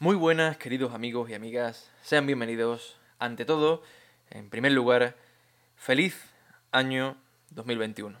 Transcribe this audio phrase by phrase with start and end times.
[0.00, 2.96] Muy buenas, queridos amigos y amigas, sean bienvenidos.
[3.18, 3.82] Ante todo,
[4.30, 5.16] en primer lugar,
[5.74, 6.22] feliz
[6.70, 7.16] año
[7.50, 8.16] 2021.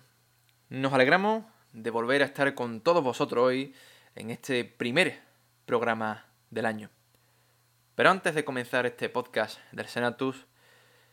[0.70, 3.76] Nos alegramos de volver a estar con todos vosotros hoy
[4.16, 5.20] en este primer
[5.66, 6.90] programa del año.
[7.94, 10.46] Pero antes de comenzar este podcast del Senatus,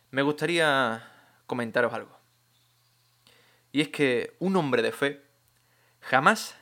[0.09, 1.07] me gustaría
[1.45, 2.17] comentaros algo.
[3.71, 5.21] Y es que un hombre de fe
[6.01, 6.57] jamás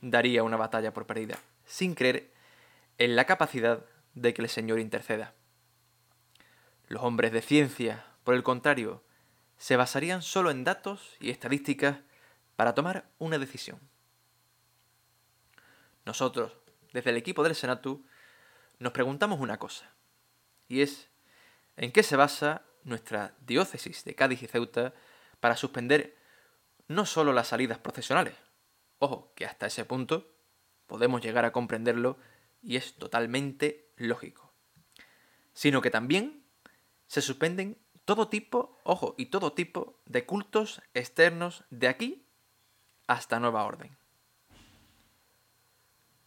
[0.00, 2.33] daría una batalla por perdida, sin creer
[2.98, 3.84] en la capacidad
[4.14, 5.34] de que el Señor interceda.
[6.86, 9.02] Los hombres de ciencia, por el contrario,
[9.56, 11.98] se basarían solo en datos y estadísticas
[12.56, 13.80] para tomar una decisión.
[16.04, 16.52] Nosotros,
[16.92, 18.04] desde el equipo del Senatu,
[18.78, 19.94] nos preguntamos una cosa,
[20.68, 21.08] y es,
[21.76, 24.92] ¿en qué se basa nuestra diócesis de Cádiz y Ceuta
[25.40, 26.16] para suspender
[26.88, 28.34] no solo las salidas procesionales?
[28.98, 30.30] Ojo, que hasta ese punto
[30.86, 32.18] podemos llegar a comprenderlo
[32.64, 34.52] y es totalmente lógico.
[35.52, 36.42] Sino que también
[37.06, 42.26] se suspenden todo tipo, ojo, y todo tipo de cultos externos de aquí
[43.06, 43.96] hasta nueva orden.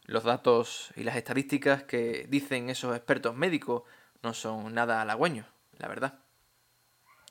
[0.04, 3.82] Los datos y las estadísticas que dicen esos expertos médicos
[4.22, 6.20] no son nada halagüeños, la verdad.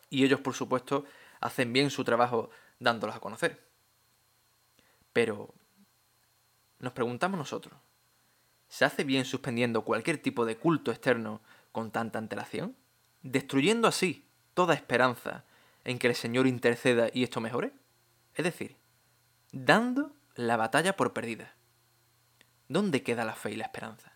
[0.10, 1.06] Y ellos, por supuesto,
[1.40, 3.66] hacen bien su trabajo dándolos a conocer.
[5.12, 5.54] Pero
[6.80, 7.80] nos preguntamos nosotros,
[8.68, 12.76] ¿Se hace bien suspendiendo cualquier tipo de culto externo con tanta antelación?
[13.22, 15.46] ¿Destruyendo así toda esperanza
[15.84, 17.72] en que el Señor interceda y esto mejore?
[18.36, 18.76] Es decir,
[19.52, 21.54] dando la batalla por perdida.
[22.68, 24.12] ¿Dónde queda la fe y la esperanza?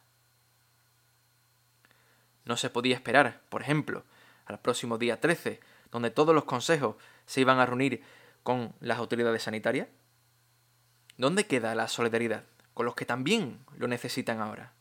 [2.46, 4.04] No se podía esperar, por ejemplo,
[4.46, 5.60] al próximo día 13,
[5.92, 8.04] donde todos los consejos se iban a reunir
[8.44, 9.88] con las autoridades sanitarias.
[11.18, 12.44] ¿Dónde queda la solidaridad?
[12.74, 14.74] Con los que también lo necesitan ahora,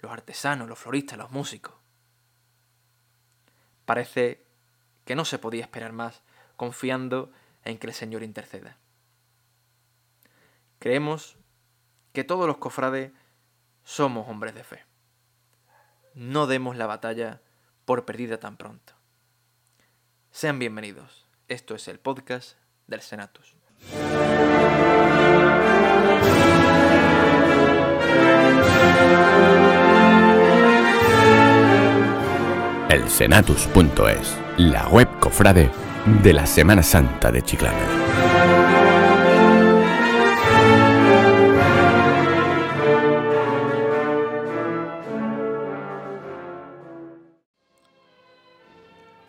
[0.00, 1.74] los artesanos, los floristas, los músicos.
[3.84, 4.44] Parece
[5.04, 6.22] que no se podía esperar más
[6.56, 7.30] confiando
[7.64, 8.78] en que el Señor interceda.
[10.78, 11.36] Creemos
[12.12, 13.12] que todos los cofrades
[13.84, 14.84] somos hombres de fe.
[16.14, 17.40] No demos la batalla
[17.84, 18.94] por perdida tan pronto.
[20.30, 21.26] Sean bienvenidos.
[21.48, 23.56] Esto es el podcast del Senatus.
[32.94, 35.68] elsenatus.es, la web cofrade
[36.22, 37.76] de la Semana Santa de Chiclana.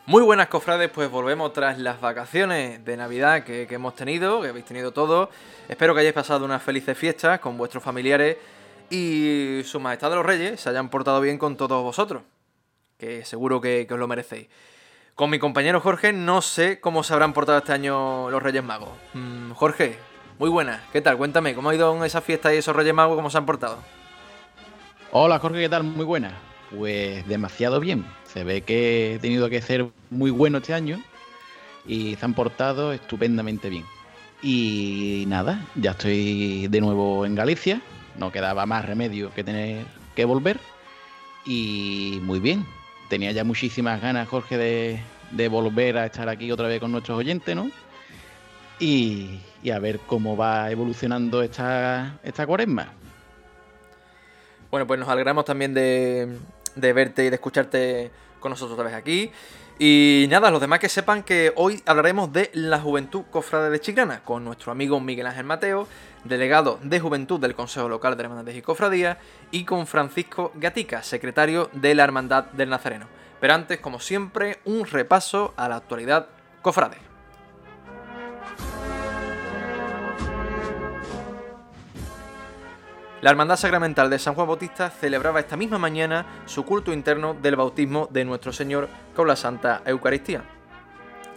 [0.05, 4.49] Muy buenas cofrades, pues volvemos tras las vacaciones de Navidad que, que, hemos tenido, que
[4.49, 5.29] habéis tenido todos.
[5.67, 8.37] Espero que hayáis pasado unas felices fiestas con vuestros familiares
[8.91, 12.21] y su majestad de los reyes se hayan portado bien con todos vosotros
[12.97, 14.47] que seguro que, os lo merecéis.
[15.15, 18.89] Con mi compañero Jorge no sé cómo se habrán portado este año los Reyes Magos.
[19.13, 19.97] Mm, Jorge,
[20.39, 21.17] muy buenas, ¿qué tal?
[21.17, 23.77] Cuéntame, ¿cómo ha ido en esa fiesta y esos Reyes Magos, cómo se han portado?
[25.11, 25.83] Hola Jorge, ¿qué tal?
[25.83, 26.33] Muy buenas.
[26.75, 28.05] Pues demasiado bien.
[28.25, 31.01] Se ve que he tenido que ser muy bueno este año
[31.85, 33.85] y se han portado estupendamente bien.
[34.41, 37.81] Y nada, ya estoy de nuevo en Galicia.
[38.17, 39.85] No quedaba más remedio que tener
[40.15, 40.59] que volver.
[41.45, 42.65] Y muy bien,
[43.09, 44.57] tenía ya muchísimas ganas, Jorge,
[45.31, 47.69] de, volver a estar aquí otra vez con nuestros oyentes, ¿no?
[48.79, 49.41] Y,
[49.73, 52.93] a ver cómo va evolucionando esta, esta cuaresma.
[54.69, 56.37] Bueno, pues nos alegramos también de,
[56.75, 59.31] de verte y de escucharte con nosotros otra vez aquí.
[59.77, 64.21] Y nada, los demás que sepan que hoy hablaremos de la Juventud Cofrade de Chiclana
[64.23, 65.85] con nuestro amigo Miguel Ángel Mateo,
[66.23, 69.17] delegado de Juventud del Consejo Local de Hermandades y Cofradías,
[69.51, 73.07] y con Francisco Gatica, secretario de la Hermandad del Nazareno.
[73.41, 76.29] Pero antes, como siempre, un repaso a la actualidad
[76.61, 77.04] cofrade.
[83.25, 87.55] La Hermandad Sacramental de San Juan Bautista celebraba esta misma mañana su culto interno del
[87.55, 90.43] bautismo de Nuestro Señor con la Santa Eucaristía.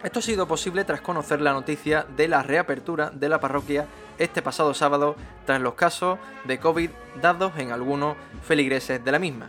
[0.03, 3.87] Esto ha sido posible tras conocer la noticia de la reapertura de la parroquia
[4.19, 5.17] este pasado sábado
[5.47, 6.91] tras los casos de COVID
[7.23, 9.49] dados en algunos feligreses de la misma.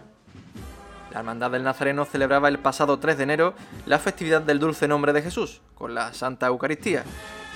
[1.11, 3.53] La Hermandad del Nazareno celebraba el pasado 3 de enero
[3.85, 7.03] la festividad del Dulce Nombre de Jesús, con la Santa Eucaristía,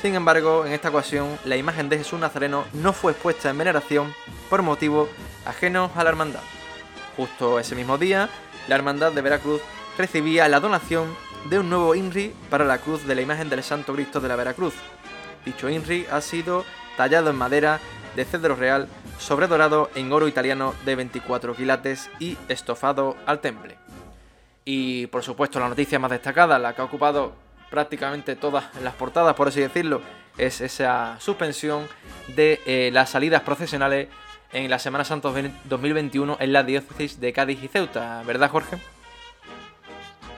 [0.04, 4.14] sin embargo, en esta ocasión, la imagen de Jesús Nazareno no fue expuesta en veneración
[4.50, 5.08] por motivos
[5.46, 6.42] ajenos a la hermandad.
[7.16, 8.28] Justo ese mismo día,
[8.68, 9.62] la hermandad de Veracruz
[9.98, 11.08] recibía la donación
[11.50, 14.36] de un nuevo INRI para la cruz de la imagen del Santo Cristo de la
[14.36, 14.74] Veracruz.
[15.46, 16.66] Dicho INRI ha sido
[16.98, 17.80] tallado en madera
[18.18, 18.90] de cedro real
[19.20, 23.78] sobredorado en oro italiano de 24 quilates y estofado al temple.
[24.66, 27.43] Y por supuesto la noticia más destacada, la que ha ocupado
[27.74, 30.04] prácticamente todas las portadas, por así decirlo,
[30.38, 31.88] es esa suspensión
[32.36, 34.10] de eh, las salidas procesionales
[34.52, 35.30] en la Semana Santa
[35.64, 38.78] 2021 en la diócesis de Cádiz y Ceuta, ¿verdad Jorge?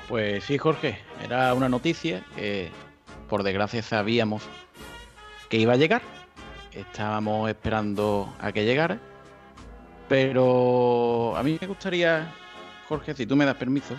[0.07, 2.71] Pues sí, Jorge, era una noticia que
[3.27, 4.41] por desgracia sabíamos
[5.49, 6.03] que iba a llegar.
[6.71, 8.97] Estábamos esperando a que llegara.
[10.07, 12.33] Pero a mí me gustaría,
[12.87, 13.93] Jorge, si tú me das permiso,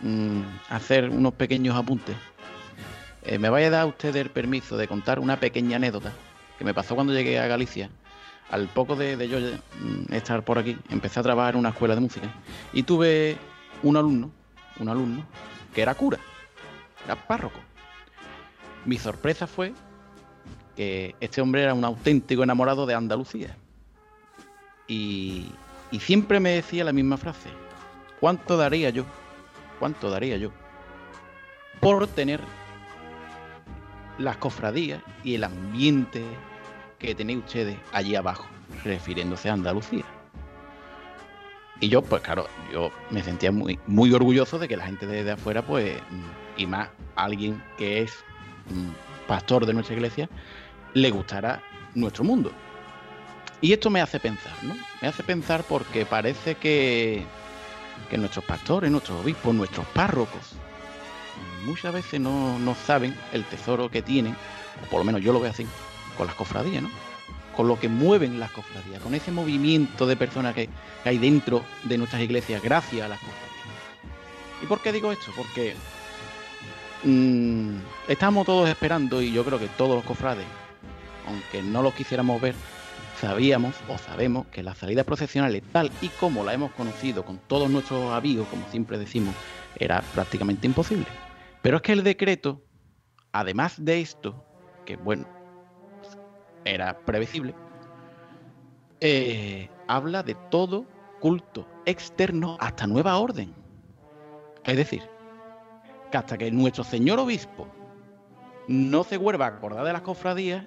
[0.00, 2.16] Mm, hacer unos pequeños apuntes.
[3.22, 6.12] Eh, me vaya a dar usted el permiso de contar una pequeña anécdota
[6.58, 7.90] que me pasó cuando llegué a Galicia.
[8.50, 11.94] Al poco de, de yo mm, estar por aquí, empecé a trabajar en una escuela
[11.94, 12.28] de música
[12.72, 13.36] y tuve
[13.82, 14.30] un alumno
[14.80, 15.22] un alumno,
[15.74, 16.18] que era cura,
[17.04, 17.60] era párroco.
[18.84, 19.72] Mi sorpresa fue
[20.74, 23.56] que este hombre era un auténtico enamorado de Andalucía.
[24.88, 25.52] Y,
[25.90, 27.50] y siempre me decía la misma frase,
[28.18, 29.04] ¿cuánto daría yo?
[29.80, 30.52] ¿Cuánto daría yo?
[31.80, 32.40] Por tener
[34.18, 36.22] las cofradías y el ambiente
[36.98, 38.46] que tenéis ustedes allí abajo,
[38.84, 40.04] refiriéndose a Andalucía.
[41.80, 45.30] Y yo, pues claro, yo me sentía muy, muy orgulloso de que la gente de,
[45.30, 45.98] afuera, pues,
[46.58, 48.22] y más alguien que es
[49.26, 50.28] pastor de nuestra iglesia,
[50.92, 51.62] le gustara
[51.94, 52.52] nuestro mundo.
[53.62, 54.74] Y esto me hace pensar, ¿no?
[55.00, 57.24] Me hace pensar porque parece que,
[58.08, 60.52] que nuestros pastores, nuestros obispos, nuestros párrocos,
[61.64, 65.40] muchas veces no, no saben el tesoro que tienen, o por lo menos yo lo
[65.40, 65.66] veo así,
[66.16, 66.90] con las cofradías, ¿no?
[67.56, 70.68] con lo que mueven las cofradías, con ese movimiento de personas que,
[71.04, 73.50] hay dentro de nuestras iglesias gracias a las cofradías.
[74.62, 75.32] ¿Y por qué digo esto?
[75.36, 75.74] Porque
[77.04, 77.76] mm,
[78.08, 80.46] estamos todos esperando y yo creo que todos los cofrades,
[81.26, 82.54] aunque no los quisiéramos ver,
[83.20, 87.68] sabíamos o sabemos que las salidas procesionales tal y como la hemos conocido con todos
[87.68, 89.34] nuestros avíos, como siempre decimos,
[89.76, 91.06] era prácticamente imposible.
[91.60, 92.62] Pero es que el decreto,
[93.32, 94.42] además de esto,
[94.86, 95.26] que bueno,
[96.64, 97.54] era previsible,
[99.00, 100.86] eh, habla de todo
[101.20, 103.54] culto externo hasta nueva orden.
[104.64, 105.02] Es decir,
[106.10, 107.68] que hasta que nuestro señor obispo
[108.66, 110.64] no se vuelva a acordar de las cofradías,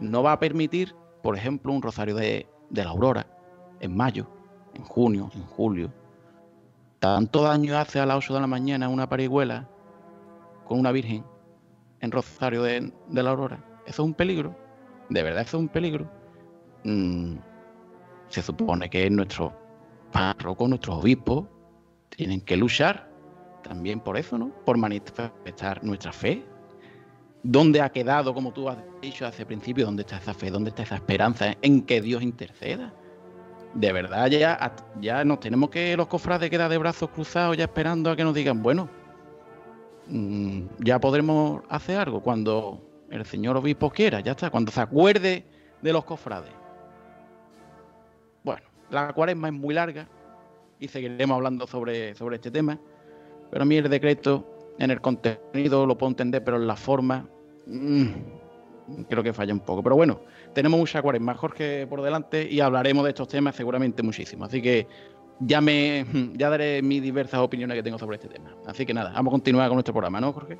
[0.00, 0.94] no va a permitir,
[1.24, 3.26] por ejemplo, un rosario de, de la aurora
[3.80, 4.28] en mayo,
[4.74, 5.92] en junio, en julio.
[7.00, 9.68] Tanto daño hace a las 8 de la mañana una parihuela
[10.64, 11.24] con una virgen
[11.98, 13.58] en rosario de, de la aurora.
[13.86, 14.54] Eso es un peligro
[15.08, 16.10] de verdad es un peligro,
[16.84, 17.36] mm,
[18.28, 19.52] se supone que nuestro
[20.12, 21.46] párroco, nuestros obispos,
[22.10, 23.10] tienen que luchar
[23.62, 24.50] también por eso, ¿no?
[24.64, 26.44] Por manifestar nuestra fe.
[27.46, 30.82] ¿Dónde ha quedado, como tú has dicho hace principio, dónde está esa fe, dónde está
[30.82, 32.90] esa esperanza en que Dios interceda?
[33.74, 38.10] De verdad, ya, ya nos tenemos que los cofrades quedar de brazos cruzados, ya esperando
[38.10, 38.88] a que nos digan, bueno,
[40.06, 42.80] mm, ya podremos hacer algo cuando
[43.10, 45.44] el señor obispo quiera, ya está, cuando se acuerde
[45.82, 46.52] de los cofrades.
[48.42, 50.08] Bueno, la cuaresma es muy larga
[50.80, 52.80] y seguiremos hablando sobre, sobre este tema,
[53.50, 57.28] pero a mí el decreto en el contenido lo puedo entender, pero en la forma
[59.08, 59.82] creo que falla un poco.
[59.82, 60.20] Pero bueno,
[60.52, 64.44] tenemos mucha cuaresma, Jorge, por delante y hablaremos de estos temas seguramente muchísimo.
[64.44, 64.86] Así que
[65.40, 68.54] ya me ya daré mis diversas opiniones que tengo sobre este tema.
[68.66, 70.58] Así que nada, vamos a continuar con nuestro programa, ¿no, Jorge?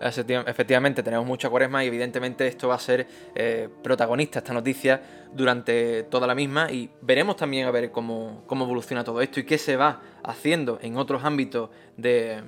[0.00, 5.00] Efectivamente, tenemos mucha cuaresma y evidentemente esto va a ser eh, protagonista, esta noticia,
[5.32, 9.44] durante toda la misma y veremos también a ver cómo, cómo evoluciona todo esto y
[9.44, 12.42] qué se va haciendo en otros ámbitos de,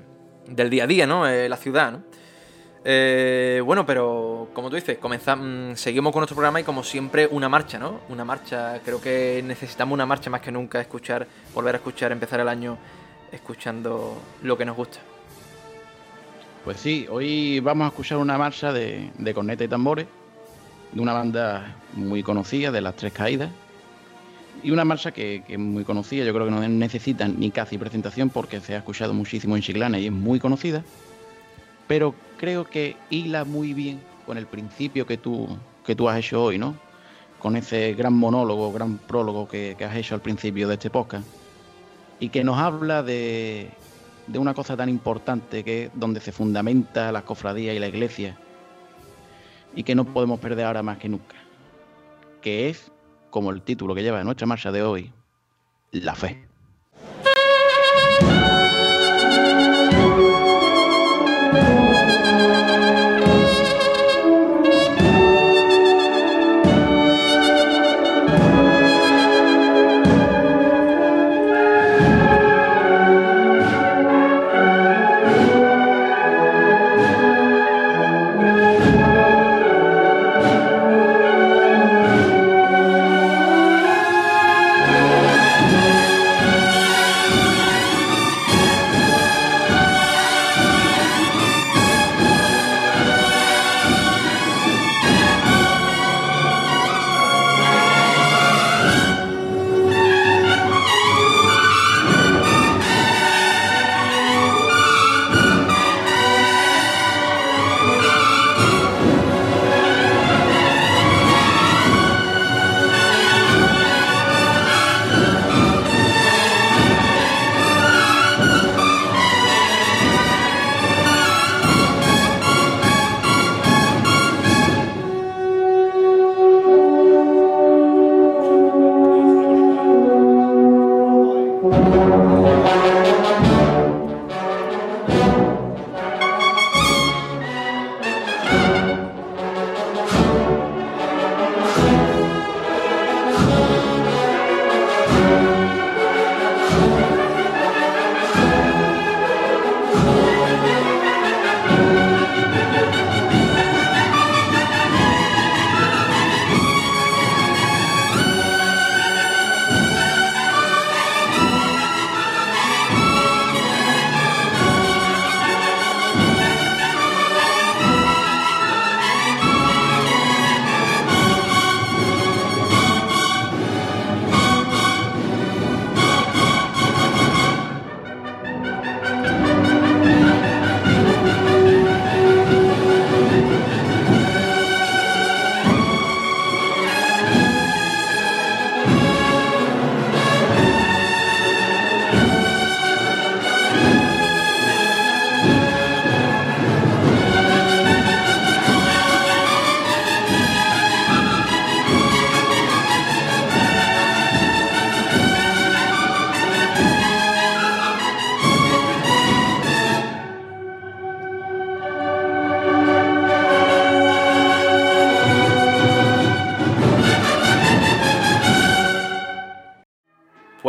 [0.49, 1.27] del día a día, ¿no?
[1.27, 2.03] Eh, la ciudad, ¿no?
[2.89, 7.27] Eh, bueno, pero como tú dices, comenzamos, mm, seguimos con nuestro programa y como siempre
[7.27, 8.03] una marcha, ¿no?
[8.09, 12.39] Una marcha, creo que necesitamos una marcha más que nunca, escuchar, volver a escuchar, empezar
[12.39, 12.79] el año
[13.33, 15.01] escuchando lo que nos gusta.
[16.65, 20.07] Pues sí, hoy vamos a escuchar una marcha de, corneta y tambores
[20.93, 23.51] de una banda muy conocida, de las Tres Caídas.
[24.63, 28.31] Y una marcha que, es muy conocida, yo creo que no necesita ni casi presentación
[28.31, 30.85] porque se ha escuchado muchísimo en Chiclana y es muy conocida.
[31.87, 35.49] Pero creo que hila muy bien con el principio que tú,
[35.85, 36.75] que tú has hecho hoy, ¿no?
[37.39, 41.27] Con ese gran monólogo, gran prólogo que, que has hecho al principio de este podcast.
[42.19, 43.71] Y que nos habla de,
[44.27, 48.39] de una cosa tan importante que es donde se fundamenta la cofradía y la iglesia
[49.75, 51.37] y que no podemos perder ahora más que nunca,
[52.41, 52.91] que es,
[53.31, 55.13] como el título que lleva nuestra marcha de hoy,
[55.93, 56.46] la fe.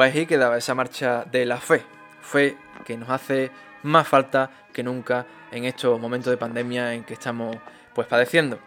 [0.07, 1.83] Pues ahí quedaba esa marcha de la fe.
[2.21, 3.51] Fe que nos hace
[3.83, 7.57] más falta que nunca en estos momentos de pandemia en que estamos
[7.93, 8.57] pues padeciendo.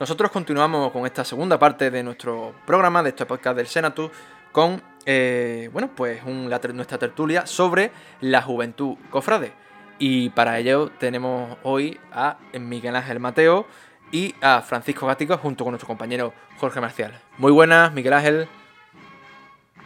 [0.00, 4.10] Nosotros continuamos con esta segunda parte de nuestro programa, de este podcast del Senatus,
[4.50, 9.52] con eh, bueno, pues nuestra tertulia sobre la juventud cofrade.
[9.98, 13.66] Y para ello tenemos hoy a Miguel Ángel Mateo
[14.10, 17.20] y a Francisco Gático junto con nuestro compañero Jorge Marcial.
[17.36, 18.48] Muy buenas, Miguel Ángel.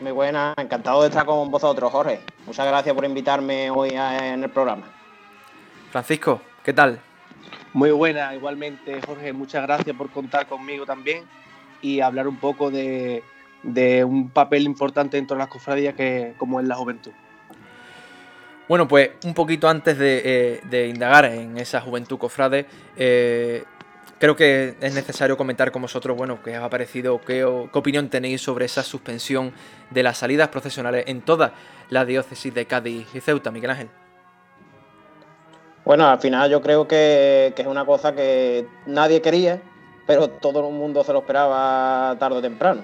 [0.00, 2.20] Muy buena, encantado de estar con vosotros, Jorge.
[2.44, 4.86] Muchas gracias por invitarme hoy en el programa.
[5.90, 7.00] Francisco, ¿qué tal?
[7.72, 9.32] Muy buena, igualmente, Jorge.
[9.32, 11.24] Muchas gracias por contar conmigo también
[11.80, 13.22] y hablar un poco de,
[14.04, 17.12] un papel importante dentro de las cofradías que como es la juventud.
[18.68, 23.64] Bueno, pues un poquito antes de, eh, indagar en esa juventud cofrade, eh,
[24.18, 28.08] Creo que es necesario comentar con vosotros, bueno, qué os ha parecido, qué, qué opinión
[28.08, 29.52] tenéis sobre esa suspensión
[29.90, 31.52] de las salidas procesionales en toda
[31.90, 33.88] la diócesis de Cádiz y Ceuta, Miguel Ángel.
[35.84, 39.60] Bueno, al final yo creo que, es una cosa que nadie quería,
[40.06, 42.82] pero todo el mundo se lo esperaba tarde o temprano.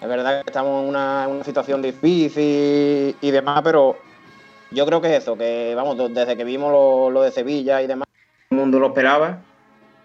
[0.00, 3.98] Es verdad que estamos en una, situación difícil y demás, pero
[4.70, 7.88] yo creo que es eso, que vamos, desde que vimos lo, lo de Sevilla y
[7.88, 8.06] demás,
[8.48, 9.40] todo el mundo lo esperaba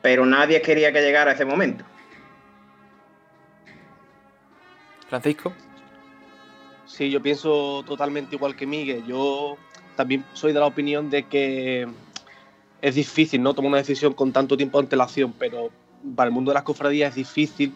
[0.01, 1.83] pero nadie quería que llegara ese momento.
[5.07, 5.53] Francisco.
[6.85, 9.05] Sí, yo pienso totalmente igual que Miguel.
[9.05, 9.57] Yo
[9.95, 11.87] también soy de la opinión de que
[12.81, 13.53] es difícil, ¿no?
[13.53, 15.69] Tomar una decisión con tanto tiempo de antelación, pero
[16.15, 17.73] para el mundo de las cofradías es difícil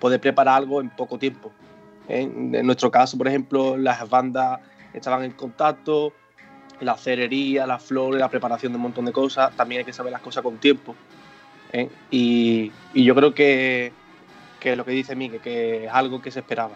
[0.00, 1.52] poder preparar algo en poco tiempo.
[2.08, 2.22] ¿eh?
[2.22, 4.60] En nuestro caso, por ejemplo, las bandas
[4.94, 6.12] estaban en contacto,
[6.80, 9.54] la cerería, las flores, la preparación de un montón de cosas.
[9.56, 10.94] También hay que saber las cosas con tiempo.
[11.72, 11.88] ¿Eh?
[12.10, 13.92] Y, yo creo que,
[14.60, 16.74] que, lo que dice Miguel, que es algo que se esperaba.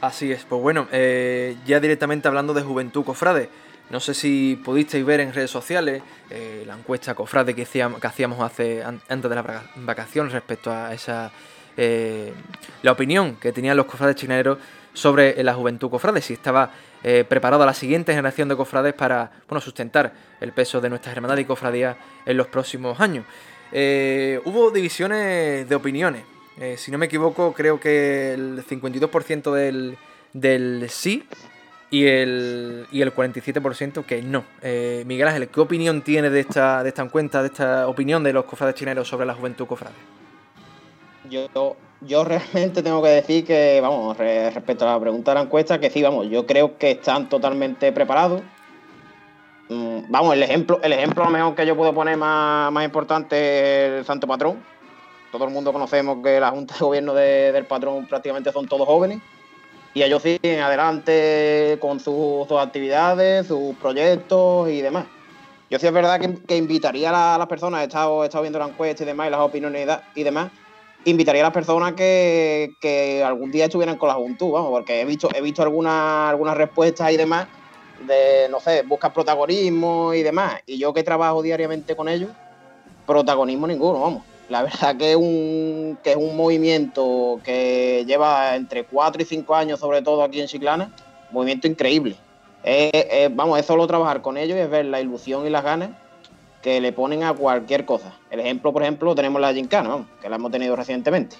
[0.00, 3.48] Así es, pues bueno, eh, ya directamente hablando de Juventud Cofrade,
[3.90, 8.82] no sé si pudisteis ver en redes sociales eh, la encuesta Cofrade que hacíamos, hace,
[8.82, 11.30] antes de la vacación respecto a esa
[12.82, 14.58] la opinión que tenían los cofrades chineros
[14.92, 16.70] sobre la juventud cofrade, si estaba
[17.02, 21.12] eh, preparado a la siguiente generación de cofrades para bueno, sustentar el peso de nuestra
[21.12, 21.96] hermandad y cofradía
[22.26, 23.24] en los próximos años.
[23.72, 26.24] Eh, hubo divisiones de opiniones.
[26.58, 29.96] Eh, si no me equivoco, creo que el 52% del,
[30.34, 31.26] del sí
[31.90, 34.44] y el, y el 47% que no.
[35.06, 38.44] Miguel Ángel, ¿qué opinión tiene de esta, de esta encuesta, de esta opinión de los
[38.44, 39.94] cofrades chineros sobre la juventud cofrade?
[41.30, 41.48] Yo
[42.06, 45.90] yo realmente tengo que decir que, vamos, respecto a la pregunta de la encuesta, que
[45.90, 48.42] sí, vamos, yo creo que están totalmente preparados.
[49.68, 53.36] Mm, vamos, el ejemplo, el ejemplo lo mejor que yo puedo poner más, importante
[53.86, 54.62] es el Santo Patrón.
[55.30, 59.20] Todo el mundo conocemos que la Junta de Gobierno del Patrón prácticamente son todos jóvenes.
[59.94, 65.06] Y ellos siguen adelante con sus, actividades, sus proyectos y demás.
[65.70, 69.04] Yo sí es verdad que, invitaría a, las personas, he estado, estado viendo la encuesta
[69.04, 70.50] y demás, y las opiniones y demás,
[71.04, 75.28] invitaría a las personas que, algún día estuvieran con la juventud, vamos, porque he visto,
[75.34, 77.48] he visto algunas, algunas respuestas y demás
[78.06, 80.60] de, no sé, buscar protagonismo y demás.
[80.66, 82.30] Y yo que trabajo diariamente con ellos,
[83.06, 84.22] protagonismo ninguno, vamos.
[84.48, 89.54] La verdad que es un, que es un movimiento que lleva entre 4 y 5
[89.54, 90.92] años, sobre todo aquí en Chiclana,
[91.30, 92.16] movimiento increíble.
[93.30, 95.90] vamos, es solo trabajar con ellos y es ver la ilusión y las ganas
[96.62, 98.16] que le ponen a cualquier cosa.
[98.30, 101.36] El ejemplo, por ejemplo, tenemos la Gincana, que la hemos tenido recientemente.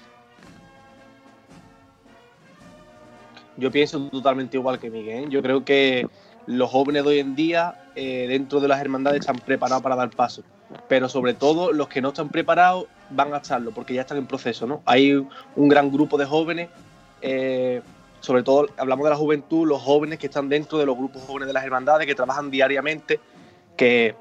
[3.55, 5.25] Yo pienso totalmente igual que Miguel.
[5.25, 5.27] ¿eh?
[5.29, 6.07] Yo creo que
[6.45, 10.09] los jóvenes de hoy en día, eh, dentro de las hermandades, están preparados para dar
[10.09, 10.43] paso.
[10.89, 14.25] Pero sobre todo, los que no están preparados van a estarlo, porque ya están en
[14.25, 14.81] proceso, ¿no?
[14.85, 16.69] Hay un gran grupo de jóvenes,
[17.21, 17.81] eh,
[18.19, 21.47] sobre todo hablamos de la juventud, los jóvenes que están dentro de los grupos jóvenes
[21.47, 23.19] de las hermandades, que trabajan diariamente,
[23.77, 24.15] que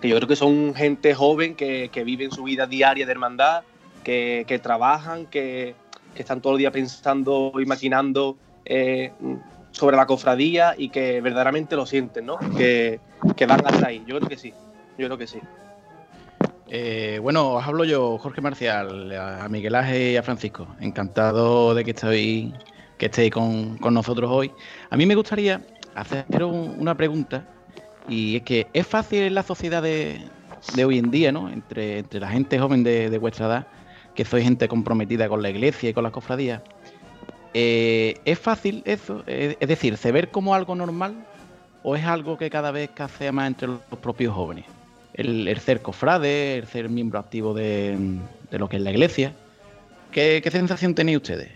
[0.00, 3.62] que yo creo que son gente joven que, que viven su vida diaria de hermandad,
[4.04, 5.74] que, que trabajan, que,
[6.14, 9.12] que, están todo el día pensando y maquinando eh,
[9.72, 12.38] sobre la cofradía y que verdaderamente lo sienten, ¿no?
[12.56, 13.00] Que,
[13.36, 14.02] que van hasta ahí.
[14.06, 14.52] Yo creo que sí,
[14.98, 15.40] yo creo que sí.
[16.68, 20.68] Eh, bueno, os hablo yo, Jorge Marcial, a Miguel Ángel y a Francisco.
[20.80, 22.54] Encantado de que estéis,
[22.96, 24.52] que estéis con, con nosotros hoy.
[24.88, 25.60] A mí me gustaría
[25.94, 27.44] hacer una pregunta
[28.10, 30.20] y es que es fácil en la sociedad de,
[30.84, 31.48] hoy en día, ¿no?
[31.48, 33.66] Entre, entre la gente joven de, vuestra edad,
[34.14, 36.60] que sois gente comprometida con la iglesia y con las cofradías.
[37.54, 39.22] Eh, ¿Es fácil eso?
[39.26, 41.14] Es, decir, ¿se ver como algo normal
[41.84, 44.64] o es algo que cada vez escasea más entre los propios jóvenes?
[45.14, 47.96] El, ser cofrade, el ser miembro activo de,
[48.50, 49.34] lo que es la iglesia.
[50.10, 51.50] ¿Qué, sensación tenéis ustedes?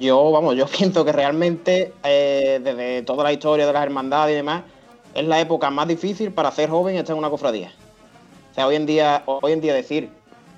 [0.00, 4.36] Yo, vamos, yo pienso que realmente eh, desde toda la historia de las hermandades y
[4.36, 4.64] demás,
[5.14, 7.72] es la época más difícil para ser joven y estar en una cofradía.
[8.50, 10.10] O sea, hoy en día, hoy en día decir,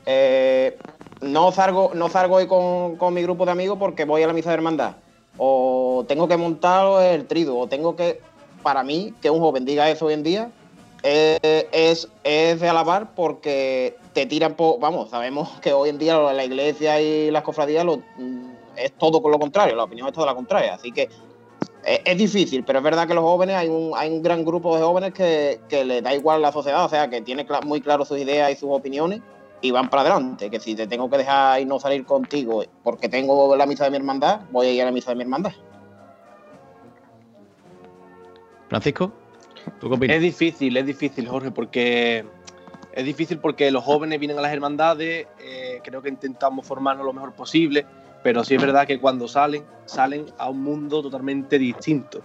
[0.06, 0.76] eh,
[1.20, 4.50] no salgo, no salgo hoy con, mi grupo de amigos porque voy a la misa
[4.50, 4.96] de hermandad.
[5.38, 8.20] O tengo que montar el trido, o tengo que.
[8.62, 10.50] Para mí, que un joven diga eso hoy en día,
[11.02, 14.78] eh, es, es de alabar porque te tiran por.
[14.78, 17.84] Vamos, sabemos que hoy en día la iglesia y las cofradías
[18.76, 20.74] es todo con lo contrario, la opinión es toda la contraria.
[20.74, 21.08] Así que
[21.84, 24.82] es, difícil, pero es verdad que los jóvenes, hay un, hay un gran grupo de
[24.82, 28.18] jóvenes que, que le da igual la sociedad, o sea, que tiene muy claro sus
[28.18, 29.20] ideas y sus opiniones
[29.60, 30.50] y van para adelante.
[30.50, 33.90] Que si te tengo que dejar y no salir contigo porque tengo la misa de
[33.90, 35.52] mi hermandad, voy a ir a la misa de mi hermandad.
[38.68, 39.12] Francisco,
[39.80, 40.16] ¿tú qué opinas?
[40.16, 42.24] Es difícil, es difícil, Jorge, porque
[42.92, 47.12] es difícil porque los jóvenes vienen a las hermandades, eh, creo que intentamos formarnos lo
[47.12, 47.86] mejor posible
[48.22, 52.20] pero sí es verdad que cuando salen, salen a un mundo totalmente distinto.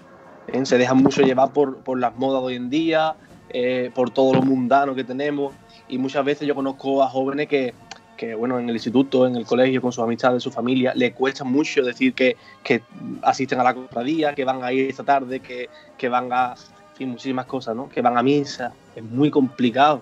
[0.48, 0.66] ¿eh?
[0.66, 3.16] Se dejan mucho llevar por, por, las modas de hoy en día,
[3.50, 5.54] eh, por todo lo mundano que tenemos.
[5.88, 7.74] Y muchas veces yo conozco a jóvenes que,
[8.18, 11.44] que, bueno, en el instituto, en el colegio, con sus amistades, su familia, les cuesta
[11.44, 12.82] mucho decir que, que
[13.22, 16.56] asisten a la cofradía, que van a ir esta tarde, que, que van a,
[16.96, 17.88] fin, muchísimas cosas, ¿no?
[17.88, 18.74] Que van a misa.
[18.96, 20.02] Es muy complicado,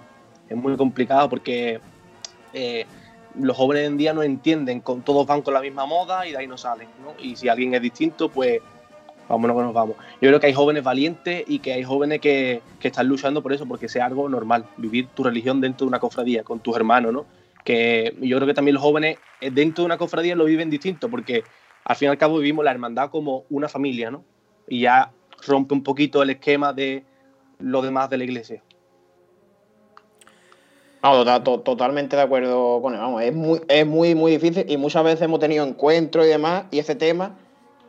[0.50, 1.80] es muy complicado porque
[2.54, 2.86] eh,
[3.40, 6.38] los jóvenes en día no entienden, con, todos van con la misma moda y de
[6.38, 7.14] ahí no salen, ¿no?
[7.20, 8.62] Y si alguien es distinto, pues
[9.28, 9.96] vámonos que nos vamos.
[10.22, 13.66] Yo creo que hay jóvenes valientes y que hay jóvenes que, están luchando por eso,
[13.66, 17.26] porque sea algo normal, vivir tu religión dentro de una cofradía, con tus hermanos, ¿no?
[17.64, 21.10] Que yo creo que también los jóvenes eh, dentro de una cofradía lo viven distinto,
[21.10, 21.44] porque
[21.84, 24.24] al fin y al cabo vivimos la hermandad como una familia, ¿no?
[24.68, 25.12] Y ya
[25.46, 27.04] rompe un poquito el esquema de
[27.60, 28.62] lo demás de la iglesia.
[31.06, 33.00] No, totalmente de acuerdo con él.
[33.00, 36.66] Vamos, es muy, es muy, muy difícil y muchas veces hemos tenido encuentros y demás,
[36.72, 37.38] y ese tema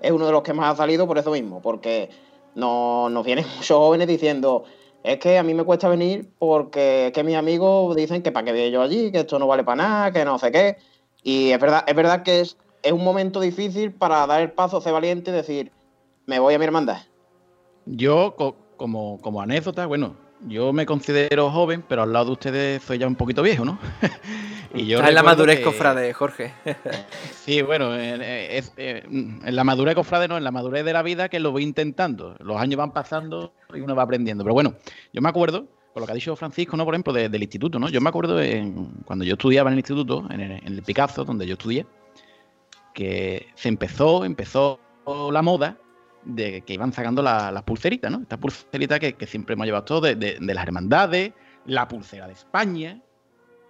[0.02, 2.11] es uno de los que más ha salido por eso mismo, porque
[2.55, 4.64] nos, nos vienen muchos jóvenes diciendo,
[5.02, 8.44] es que a mí me cuesta venir porque es que mis amigos dicen que para
[8.44, 10.76] qué voy yo allí, que esto no vale para nada, que no sé qué.
[11.22, 14.83] Y es verdad, es verdad que es, es un momento difícil para dar el paso,
[14.83, 15.72] ser valiente y decir,
[16.26, 16.98] me voy a mi hermandad.
[17.87, 18.35] Yo,
[18.76, 20.16] como, como anécdota, bueno,
[20.47, 23.79] yo me considero joven, pero al lado de ustedes soy ya un poquito viejo, ¿no?
[24.75, 26.53] y yo la madurez cofrade, Jorge.
[27.33, 31.41] sí, bueno, eh, en la madurez cofrade no, en la madurez de la vida que
[31.41, 32.37] lo voy intentando.
[32.39, 34.45] Los años van pasando y uno va aprendiendo.
[34.45, 34.75] Pero bueno,
[35.13, 36.85] yo me acuerdo, con lo que ha dicho Francisco, ¿no?
[36.85, 37.89] Por ejemplo, del instituto, ¿no?
[37.89, 38.41] Yo me acuerdo
[39.05, 41.87] cuando yo estudiaba en el instituto, en el, en el Picasso, donde yo estudié,
[42.95, 44.79] que se empezó, empezó
[45.33, 45.77] la moda
[46.27, 48.21] de que iban sacando las pulseritas, ¿no?
[48.21, 51.33] Estas pulseritas que, siempre hemos llevado todos de, las hermandades,
[51.65, 53.01] la pulsera de España,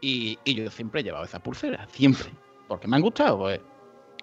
[0.00, 2.28] y, yo siempre he llevado esas pulseras, siempre,
[2.66, 3.60] porque me han gustado, pues.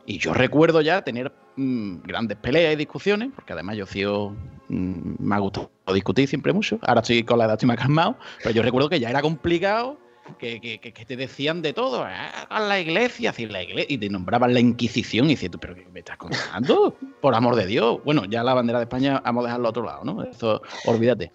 [0.05, 4.31] Y yo recuerdo ya tener mm, grandes peleas y discusiones, porque además yo sido,
[4.67, 8.17] mm, me ha gustado discutir siempre mucho, ahora estoy con la edad, estoy más calmado,
[8.39, 9.97] pero yo recuerdo que ya era complicado
[10.39, 14.59] que, te decían de todo, ah, a la iglesia, la iglesia, y te nombraban la
[14.59, 16.95] Inquisición, y dices pero ¿qué me estás contando?
[17.21, 17.99] Por amor de Dios.
[18.03, 20.23] Bueno, ya la bandera de España vamos a dejarlo a otro lado, ¿no?
[20.23, 21.31] Eso, olvídate.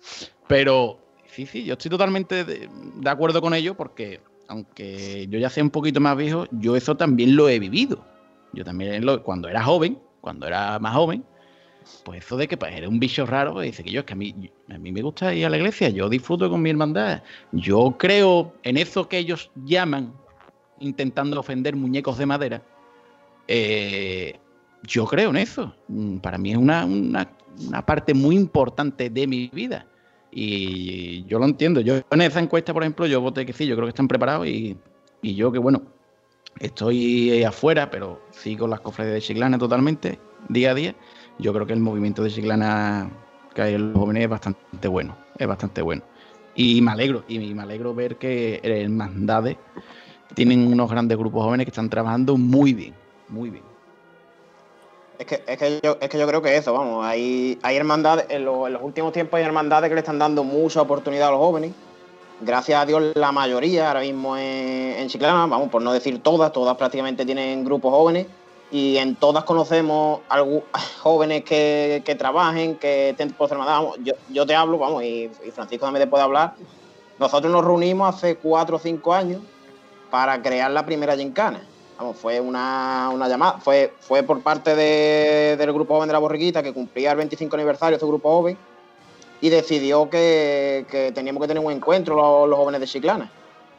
[0.46, 0.98] Pero
[1.31, 2.68] sí, sí, yo estoy totalmente de,
[3.07, 7.37] acuerdo con ello porque aunque yo ya sea un poquito más viejo, yo eso también
[7.37, 8.05] lo he vivido.
[8.55, 11.22] Yo también, cuando era joven, cuando era más joven,
[12.05, 14.12] pues eso de que pues, era un bicho raro, pues dice que yo es que
[14.12, 17.23] a mí, a mí me gusta ir a la iglesia, yo disfruto con mi hermandad.
[17.53, 20.12] Yo creo en eso que ellos llaman,
[20.81, 22.62] intentando ofender muñecos de madera.
[23.47, 24.38] Eh,
[24.83, 25.75] yo creo en eso.
[25.88, 27.31] Mm, para mí es una, una,
[27.67, 29.87] una parte muy importante de mi vida.
[30.31, 31.81] Y yo lo entiendo.
[31.81, 34.47] Yo en esa encuesta, por ejemplo, yo voté que sí, yo creo que están preparados
[34.47, 34.77] y,
[35.23, 35.83] y yo que bueno,
[36.61, 40.95] estoy afuera, pero sigo las cofradías de Chiclana totalmente, día a día.
[41.38, 43.11] Yo creo que el movimiento de Chiclana
[43.55, 46.03] que hay en los jóvenes es bastante bueno, es bastante bueno.
[46.55, 49.57] Y me alegro, y me alegro ver que en Mandade
[50.35, 52.94] tienen unos grandes grupos jóvenes que están trabajando muy bien,
[53.29, 53.64] muy bien.
[55.18, 58.27] Es que, es que, yo, es que yo creo que eso, vamos, hay, hay hermandades,
[58.29, 61.40] en, en, los últimos tiempos hay hermandades que le están dando mucha oportunidad a los
[61.40, 61.72] jóvenes.
[62.40, 66.53] Gracias a Dios la mayoría ahora mismo en, en Chiclana, vamos, por no decir todas,
[66.53, 68.29] todas prácticamente tienen grupos jóvenes
[68.71, 70.21] y en todas conocemos
[71.01, 73.57] jóvenes que, trabajen, que estén por.
[73.57, 76.55] Vamos, yo, yo, te hablo, vamos, y, Francisco también te puede hablar.
[77.19, 79.43] Nosotros nos reunimos hace cuatro o cinco años
[80.11, 81.61] para crear la primera gincana.
[81.99, 86.21] Vamos, fue una, una, llamada, fue, fue por parte de, del grupo joven de la
[86.21, 88.57] borriquita que cumplía el 25 aniversario de su grupo joven
[89.41, 93.33] y decidió que, que teníamos que tener un encuentro los, los, jóvenes de Chiclana.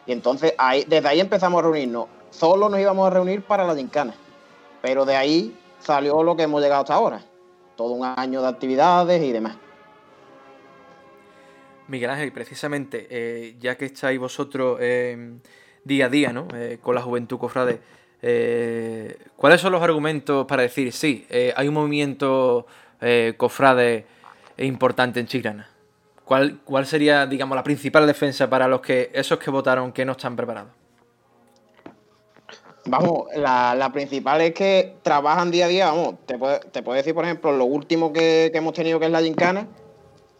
[0.05, 2.07] Y entonces ahí, desde ahí empezamos a reunirnos.
[2.29, 4.13] Solo nos íbamos a reunir para la gincana.
[4.81, 7.21] Pero de ahí salió lo que hemos llegado hasta ahora.
[7.75, 9.57] Todo un año de actividades y demás.
[11.89, 15.39] Miguel Ángel, precisamente, eh, ya que estáis vosotros eh,
[15.83, 16.47] día a día, ¿no?
[16.53, 17.79] Eh, con la juventud cofrade,
[19.35, 22.67] ¿cuáles son los argumentos para decir, sí, hay un movimiento
[23.37, 24.05] cofrade
[24.57, 25.69] importante en Chiclana?
[26.25, 30.11] ¿Cuál, ¿Cuál sería, digamos, la principal defensa para los que esos que votaron que no
[30.11, 30.78] están preparados?
[32.89, 37.23] Vamos, la, la, principal es que trabajan día a día, vamos, te puedo, decir, por
[37.23, 39.67] ejemplo, lo último que, hemos tenido que es la gincana,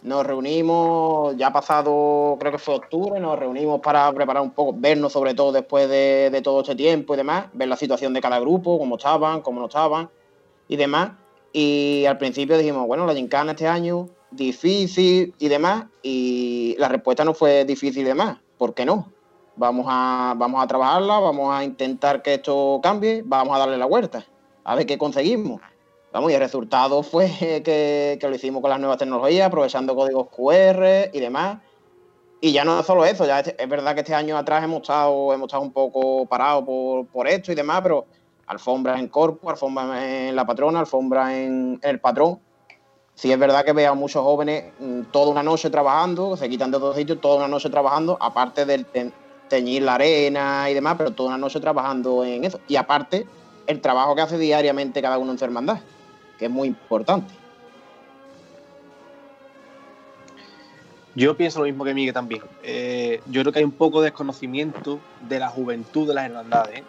[0.02, 5.14] nos reunimos, ya pasado, creo que fue octubre, nos reunimos para preparar un poco, vernos
[5.14, 8.40] sobre todo después de, de todo este tiempo y demás, ver la situación de cada
[8.40, 10.10] grupo, cómo estaban, cómo no estaban
[10.68, 11.12] y demás.
[11.54, 17.24] Y al principio dijimos, bueno, la gincana este año, difícil y demás, y la respuesta
[17.24, 19.12] no fue difícil y demás, ¿por qué no?
[19.60, 23.88] Vamos a, vamos a trabajarla, vamos a intentar que esto cambie, vamos a darle la
[23.88, 24.26] vuelta,
[24.64, 25.60] a ver qué conseguimos.
[26.14, 27.28] Vamos, y el resultado fue
[27.66, 31.58] que, que, lo hicimos con las nuevas tecnologías, aprovechando códigos QR y demás.
[32.40, 35.34] Y ya no es solo eso, ya es, verdad que este año atrás hemos estado,
[35.34, 38.06] hemos estado un poco parados por, por, esto y demás, pero
[38.48, 42.40] alfombra en corpo, alfombra en la patrona, alfombra en, el patrón.
[43.14, 46.72] Sí es verdad que veo a muchos jóvenes mm, toda una noche trabajando, se quitan
[46.72, 48.86] de otros sitios, toda una noche trabajando, aparte del
[49.50, 52.60] teñir la arena y demás, pero toda una noche trabajando en eso.
[52.68, 53.28] Y aparte,
[53.68, 55.80] el trabajo que hace diariamente cada uno en su hermandad
[56.40, 57.32] que es muy importante.
[61.16, 62.42] Yo pienso lo mismo que Miguel también.
[62.64, 66.84] Eh, yo creo que hay un poco de desconocimiento de la juventud de las hermandades.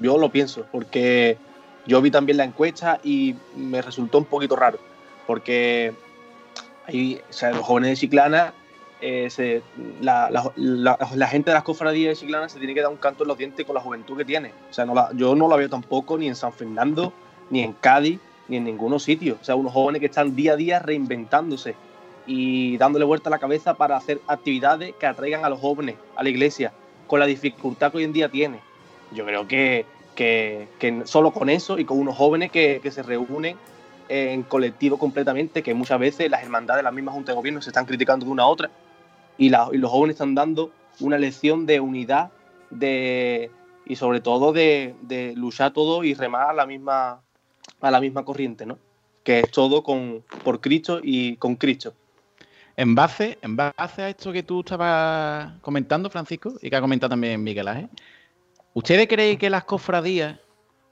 [0.00, 1.38] Yo lo pienso, porque
[1.86, 4.78] yo vi también la encuesta y me resultó un poquito raro,
[5.26, 5.94] porque
[7.30, 8.52] sea, los jóvenes de Chiclana,
[9.00, 9.62] eh,
[10.00, 13.38] la, gente de las cofradías de Chiclana se tiene que dar un canto en los
[13.38, 14.52] dientes con la juventud que tiene.
[14.70, 17.12] O sea, no yo no la veo tampoco ni en San Fernando,
[17.50, 19.38] ni en Cádiz, ni en ninguno sitio.
[19.40, 21.76] O sea, unos jóvenes que están día a día reinventándose
[22.26, 26.22] y dándole vuelta a la cabeza para hacer actividades que atraigan a los jóvenes a
[26.22, 26.72] la iglesia,
[27.06, 28.60] con la dificultad que hoy en día tiene.
[29.12, 33.56] Yo creo que, que, solo con eso y con unos jóvenes que, que, se reúnen
[34.10, 37.86] en colectivo completamente, que muchas veces las hermandades, las mismas juntas de gobierno se están
[37.86, 38.70] criticando de una a otra,
[39.38, 42.30] y, la, los jóvenes están dando una lección de unidad
[42.70, 43.50] de,
[43.86, 47.22] y sobre todo de, de luchar todo y remar a la misma
[47.80, 48.78] a la misma corriente, ¿no?
[49.22, 51.94] Que es todo con, por Cristo y con Cristo.
[52.76, 57.10] En base, en base a esto que tú estabas comentando, Francisco, y que ha comentado
[57.10, 57.88] también Miguel Ángel,
[58.72, 60.38] ¿ustedes creen que las cofradías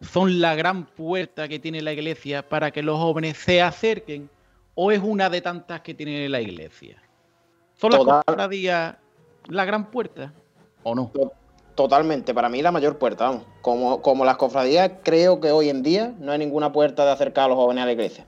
[0.01, 4.29] son la gran puerta que tiene la iglesia para que los jóvenes se acerquen
[4.75, 7.01] o es una de tantas que tiene la iglesia?
[7.77, 8.23] ¿Son las Total.
[8.27, 8.97] cofradías
[9.49, 10.33] la gran puerta
[10.83, 11.11] o no?
[11.75, 13.43] Totalmente, para mí la mayor puerta, vamos.
[13.61, 17.45] Como, como las cofradías, creo que hoy en día no hay ninguna puerta de acercar
[17.45, 18.27] a los jóvenes a la iglesia.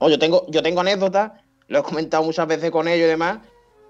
[0.00, 1.32] No, yo, tengo, yo tengo anécdotas,
[1.66, 3.40] lo he comentado muchas veces con ellos y demás.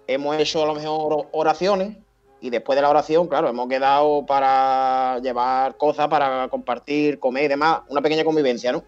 [0.09, 1.97] Hemos hecho a lo mejor oraciones
[2.41, 7.49] y después de la oración, claro, hemos quedado para llevar cosas, para compartir, comer y
[7.49, 8.83] demás, una pequeña convivencia, ¿no?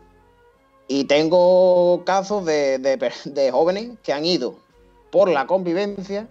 [0.89, 2.97] Y tengo casos de, de,
[3.27, 4.57] de jóvenes que han ido
[5.11, 6.29] por la convivencia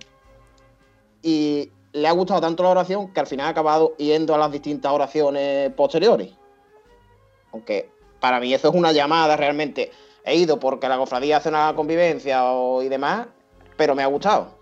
[1.22, 4.52] y le ha gustado tanto la oración que al final ha acabado yendo a las
[4.52, 6.32] distintas oraciones posteriores.
[7.52, 7.90] Aunque
[8.20, 9.92] para mí eso es una llamada realmente.
[10.24, 13.28] He ido porque la cofradía hace una convivencia o, y demás,
[13.78, 14.60] pero me ha gustado.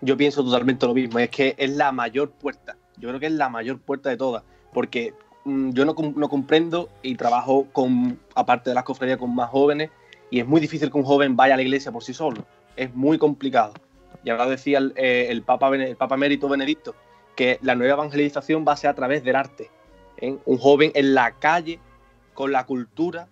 [0.00, 2.76] Yo pienso totalmente lo mismo, es que es la mayor puerta.
[2.96, 5.12] Yo creo que es la mayor puerta de todas, porque
[5.44, 9.90] mm, yo no, no, comprendo y trabajo con, aparte de las cofradías, con más jóvenes,
[10.30, 12.44] y es muy difícil que un joven vaya a la iglesia por sí solo.
[12.76, 13.72] Es muy complicado.
[14.24, 16.94] Y ahora decía el, eh, Papa, el Papa Emérito Benedicto
[17.38, 19.70] que la nueva evangelización va a ser a través del arte.
[20.16, 20.36] ¿eh?
[20.44, 21.78] Un joven en la calle,
[22.34, 23.28] con la cultura,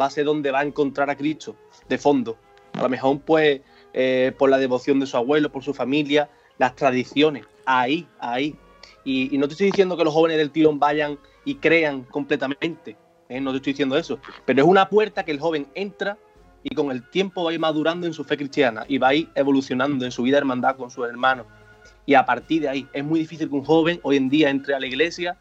[0.00, 1.56] va a ser donde va a encontrar a Cristo,
[1.88, 2.36] de fondo.
[2.74, 3.60] A lo mejor, pues,
[3.92, 7.44] eh, por la devoción de su abuelo, por su familia, las tradiciones.
[7.66, 8.56] Ahí, ahí.
[9.04, 12.96] Y, no te estoy diciendo que los jóvenes del tirón vayan y crean completamente.
[13.28, 14.18] No te estoy diciendo eso.
[14.44, 16.18] Pero es una puerta que el joven entra
[16.62, 19.14] y con el tiempo va a ir madurando en su fe cristiana y va a
[19.14, 21.46] ir evolucionando en su vida de hermandad con sus hermanos.
[22.06, 24.74] Y a partir de ahí, es muy difícil que un joven hoy en día entre
[24.74, 25.36] a la iglesia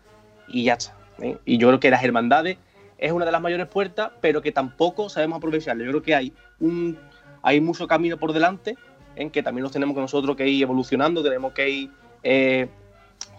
[0.47, 0.95] y ya está.
[1.19, 1.37] ¿eh?
[1.45, 2.57] Y yo creo que las hermandades
[2.97, 5.83] es una de las mayores puertas, pero que tampoco sabemos aprovecharlo.
[5.83, 6.97] Yo creo que hay, un,
[7.41, 8.77] hay mucho camino por delante
[9.15, 11.89] en que también nos tenemos que nosotros que ir evolucionando, tenemos que ir
[12.23, 12.67] eh,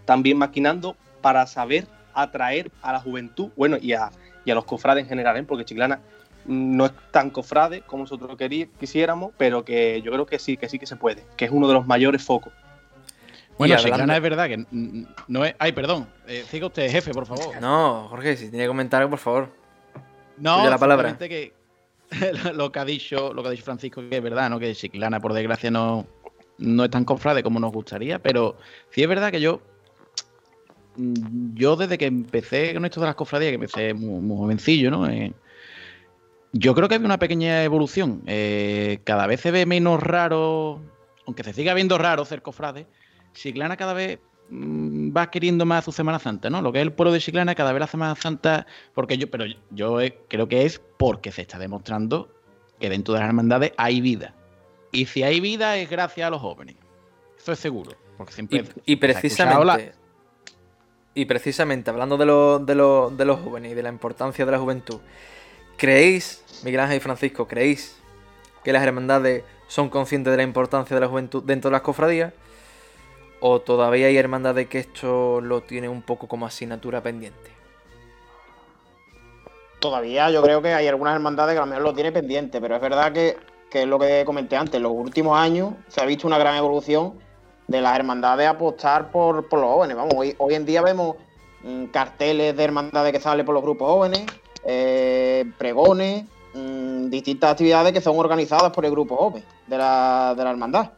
[0.05, 4.11] también maquinando para saber atraer a la juventud, bueno, y a,
[4.45, 5.45] y a los cofrades en general, ¿eh?
[5.45, 6.01] porque Chiclana
[6.47, 8.37] no es tan cofrade como nosotros
[8.79, 11.69] quisiéramos, pero que yo creo que sí, que sí que se puede, que es uno
[11.69, 12.53] de los mayores focos.
[13.59, 14.65] Bueno, Chiclana es verdad que
[15.29, 15.55] no es.
[15.59, 16.09] Ay, perdón.
[16.27, 17.61] Eh, siga usted, jefe, por favor.
[17.61, 19.49] No, Jorge, si tiene que comentar algo, por favor.
[20.39, 21.17] No, la palabra.
[21.17, 21.55] que
[22.55, 24.59] lo que ha dicho, lo que ha dicho Francisco, que es verdad, ¿no?
[24.59, 26.07] Que Chiclana, por desgracia, no,
[26.59, 28.57] no es tan cofrade como nos gustaría, pero
[28.91, 29.61] sí es verdad que yo.
[30.97, 35.09] Yo desde que empecé con esto de las cofradías, que empecé muy, jovencillo, ¿no?
[35.09, 35.33] Eh,
[36.53, 38.23] yo creo que hay una pequeña evolución.
[38.27, 40.81] Eh, cada vez se ve menos raro,
[41.27, 42.87] aunque se siga viendo raro ser cofrade,
[43.33, 46.63] Chiclana cada vez mm, va queriendo más su Semana Santa, ¿no?
[46.63, 49.45] Lo que es el pueblo de Chiclana, cada vez la Semana Santa, porque yo, pero
[49.71, 52.33] yo creo que es porque se está demostrando
[52.79, 54.35] que dentro de las hermandades hay vida.
[54.93, 56.77] Y si hay vida es gracias a los jóvenes.
[57.37, 57.93] Eso es seguro.
[58.17, 59.93] Porque siempre y, precisamente,
[61.15, 65.01] y precisamente hablando de, de, de los jóvenes y de la importancia de la juventud,
[65.77, 67.97] ¿creéis Miguel Ángel y Francisco, ¿creéis
[68.63, 72.33] que las hermandades son conscientes de la importancia de la juventud dentro de las cofradías?
[73.41, 77.51] ¿O todavía hay hermandades que esto lo tiene un poco como asignatura pendiente?
[79.81, 82.77] Todavía yo creo que hay algunas hermandades que a lo mejor lo tiene pendiente, pero
[82.77, 83.37] es verdad que,
[83.71, 87.19] es lo que comenté antes, en los últimos años se ha visto una gran evolución
[87.69, 89.97] de las hermandades apostar por, los jóvenes.
[89.97, 91.17] Vamos, hoy, hoy en día vemos
[91.63, 94.27] mm, carteles de hermandades que salen por los grupos jóvenes,
[94.65, 96.25] eh, pregones,
[96.55, 100.93] Mm, distintas actividades que son organizadas por el grupo OPE de la, de la hermandad.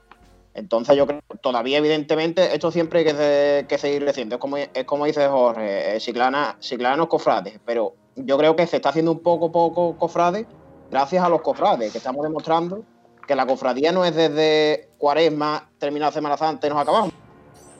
[0.52, 4.35] Entonces yo creo que todavía evidentemente esto siempre hay que, seguir creciendo.
[4.35, 6.59] Es como, es como dice Jorge, eh, Ciclana,
[6.96, 10.46] no cofrades, pero yo creo que se está haciendo un poco poco cofrade
[10.90, 12.85] gracias a los cofrades, que estamos demostrando
[13.26, 17.12] que la cofradía no es desde cuaresma, terminada Semana Santa y nos acabamos,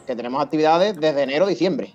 [0.07, 1.95] que tenemos actividades desde enero a diciembre.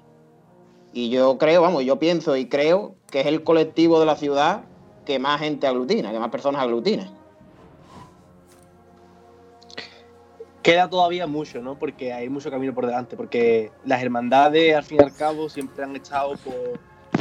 [0.94, 4.64] Y yo creo, vamos, yo pienso y creo que es el colectivo de la ciudad
[5.06, 7.10] que más gente aglutina, que más personas aglutina.
[10.62, 11.80] Queda todavía mucho, ¿no?
[11.80, 15.84] Porque hay mucho camino por delante, porque las hermandades, al fin y al cabo, siempre
[15.84, 16.36] han estado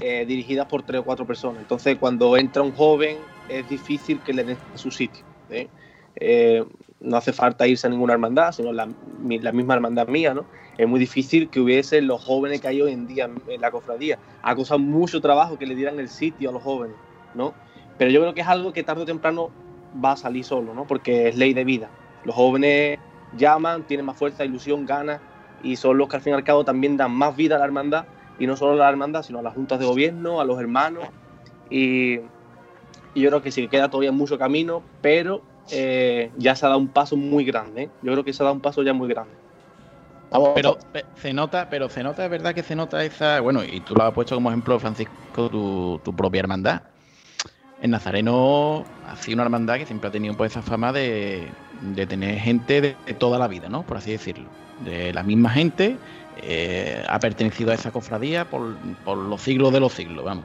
[0.03, 1.63] eh, dirigidas por tres o cuatro personas.
[1.63, 3.17] Entonces, cuando entra un joven,
[3.49, 5.25] es difícil que le den su sitio.
[5.49, 5.69] ¿eh?
[6.17, 6.65] Eh,
[7.01, 8.87] no hace falta irse a ninguna hermandad, sino la,
[9.19, 10.45] misma hermandad mía, ¿no?
[10.77, 14.19] Es muy difícil que hubiese los jóvenes que hay hoy en día en la cofradía.
[14.43, 16.97] Ha costado mucho trabajo que le dieran el sitio a los jóvenes,
[17.35, 17.55] ¿no?
[17.99, 19.51] Pero yo creo que es algo que tarde o temprano
[20.03, 20.87] va a salir solo, ¿no?
[20.87, 21.91] Porque es ley de vida.
[22.25, 22.99] Los jóvenes
[23.37, 25.21] llaman, tienen más fuerza, ilusión, ganas
[25.63, 27.65] y son los que al fin y al cabo también dan más vida a la
[27.65, 28.07] hermandad
[28.39, 31.05] y no solo a la hermandad, sino a las juntas de gobierno, a los hermanos
[31.71, 32.21] y,
[33.15, 36.89] yo creo que sí queda todavía mucho camino, pero eh, ya se ha dado un
[36.89, 37.83] paso muy grande.
[37.83, 37.91] ¿eh?
[38.03, 39.33] Yo creo que se ha dado un paso ya muy grande.
[40.55, 40.79] Pero
[41.17, 44.05] se nota, pero se nota, es verdad que se nota esa, bueno, y tú lo
[44.05, 46.83] has puesto como ejemplo, Francisco, tu, tu propia hermandad
[47.83, 51.49] en Nazareno ha sido una hermandad que siempre ha tenido pues, esa fama de,
[52.09, 53.83] tener gente de, toda la vida, ¿no?
[53.83, 54.49] Por así decirlo.
[54.85, 55.97] De la misma gente,
[56.43, 60.45] eh, ha pertenecido a esa cofradía por, los siglos de los siglos, vamos.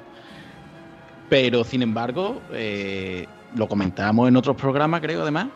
[1.30, 5.48] Pero, sin embargo, eh, lo comentábamos en otros programas, creo, además,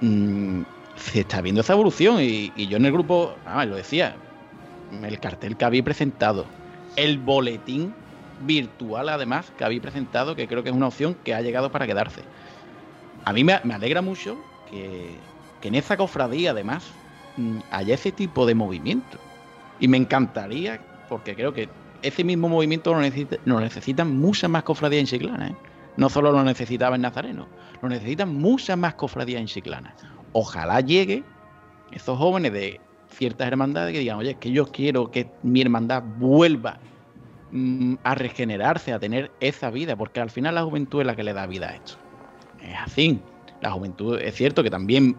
[0.00, 0.62] mm,
[0.96, 4.16] se está viendo esa evolución y, yo en el grupo, ah, lo decía,
[5.02, 6.46] el cartel que había presentado,
[6.96, 7.94] el boletín
[8.40, 11.86] virtual además que habéis presentado, que creo que es una opción que ha llegado para
[11.86, 12.22] quedarse.
[13.24, 14.38] A mí me, alegra mucho
[14.70, 15.16] que,
[15.62, 16.84] en esa cofradía, además,
[17.36, 19.18] mm, haya ese tipo de movimiento.
[19.80, 21.68] Y me encantaría, porque creo que
[22.02, 25.48] ese mismo movimiento lo, necesitan muchas más cofradías en Chiclana.
[25.48, 25.54] ¿eh?
[25.98, 27.48] No solo lo necesitaba en Nazareno,
[27.82, 29.96] lo necesitan muchas más cofradías en Chiclana.
[30.32, 31.24] Ojalá llegue
[31.90, 32.80] esos jóvenes de
[33.10, 36.78] ciertas hermandades que digan, oye, es que yo quiero que mi hermandad vuelva
[37.50, 41.24] mm, a regenerarse, a tener esa vida, porque al final la juventud es la que
[41.24, 41.94] le da vida a esto.
[42.62, 43.20] Es así.
[43.60, 45.16] La juventud es cierto que también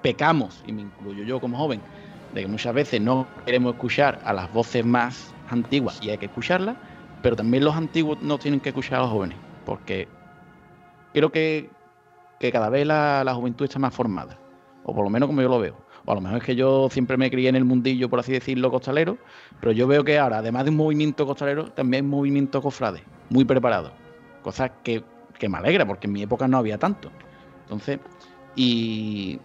[0.00, 1.80] pecamos, y me incluyo yo como joven,
[2.34, 6.26] de que muchas veces no queremos escuchar a las voces más antiguas y hay que
[6.26, 6.76] escucharlas,
[7.20, 10.06] pero también los antiguos no tienen que escuchar a los jóvenes, porque
[11.12, 11.70] creo que,
[12.52, 14.38] cada vez la, la juventud está más formada,
[14.84, 15.90] o por lo menos como yo lo veo.
[16.04, 18.32] O a lo mejor es que yo siempre me crié en el mundillo, por así
[18.32, 19.18] decirlo, costalero,
[19.60, 23.02] pero yo veo que ahora, además de un movimiento costalero, también hay un movimiento cofrade,
[23.28, 23.92] muy preparado.
[24.42, 25.04] Cosas que,
[25.48, 27.10] me alegra, porque en mi época no había tanto.
[27.62, 27.98] Entonces,
[28.56, 29.38] y,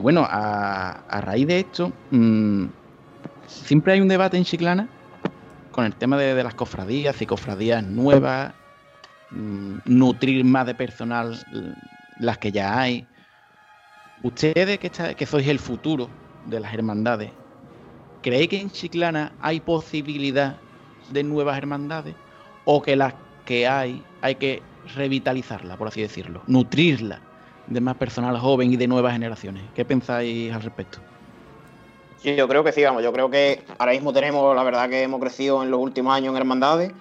[0.00, 2.66] bueno, a, raíz de esto, mm,
[3.46, 4.88] siempre hay un debate en Chiclana
[5.70, 8.54] con el tema de, las cofradías y cofradías nuevas,
[9.30, 11.36] nutrir más de personal
[12.18, 13.06] las que ya hay.
[14.22, 16.08] Ustedes que, que sois el futuro
[16.46, 17.30] de las hermandades,
[18.22, 20.56] ¿cree que en Chiclana hay posibilidad
[21.12, 22.14] de nuevas hermandades?
[22.64, 23.14] ¿O que las
[23.46, 24.62] que hay hay que
[24.94, 27.20] revitalizarla, por así decirlo, nutrirla
[27.66, 29.62] de más personal joven y de nuevas generaciones?
[29.74, 30.98] ¿Qué pensáis al respecto?
[32.18, 35.02] Sí, yo creo que sí, vamos, yo creo que ahora mismo tenemos, la verdad que
[35.02, 36.92] hemos crecido en los últimos años en hermandades,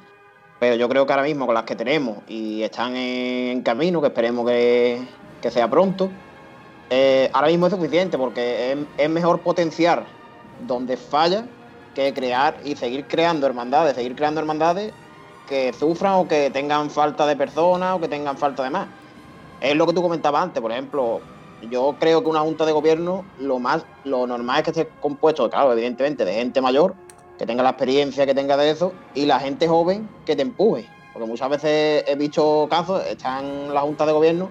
[0.60, 4.08] pero yo creo que ahora mismo con las que tenemos y están en camino, que
[4.08, 5.02] esperemos que,
[5.41, 6.10] que sea pronto,
[6.89, 10.06] eh, ahora mismo es suficiente porque es, mejor potenciar
[10.65, 11.45] donde falla
[11.93, 14.91] que crear y seguir creando hermandades, seguir creando hermandades
[15.48, 18.88] que sufran o que tengan falta de personas o que tengan falta de más.
[19.62, 21.22] Es lo que tú comentabas antes, por ejemplo,
[21.69, 25.50] yo creo que una junta de gobierno lo más lo normal es que esté compuesto,
[25.50, 26.95] claro, evidentemente, de gente mayor,
[27.39, 30.88] que tenga la experiencia que tenga de eso, y la gente joven que te empuje.
[31.12, 34.49] Porque muchas veces he visto casos, están en la junta de gobierno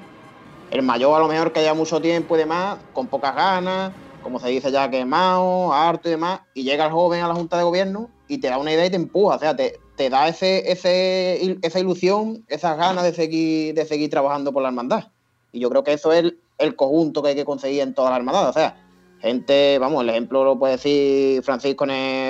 [0.70, 4.38] el mayor a lo mejor que haya mucho tiempo y demás, con pocas ganas, como
[4.38, 7.62] se dice ya quemado, harto y demás, y llega el joven a la Junta de
[7.62, 9.78] Gobierno y te da una idea y te empuja, o sea, te,
[10.10, 15.08] da ese, ese, esa ilusión, esas ganas de seguir, de seguir trabajando por la hermandad.
[15.50, 18.16] Y yo creo que eso es el, conjunto que hay que conseguir en toda la
[18.16, 18.76] hermandad, o sea,
[19.20, 21.86] gente, vamos, el ejemplo lo puede decir Francisco,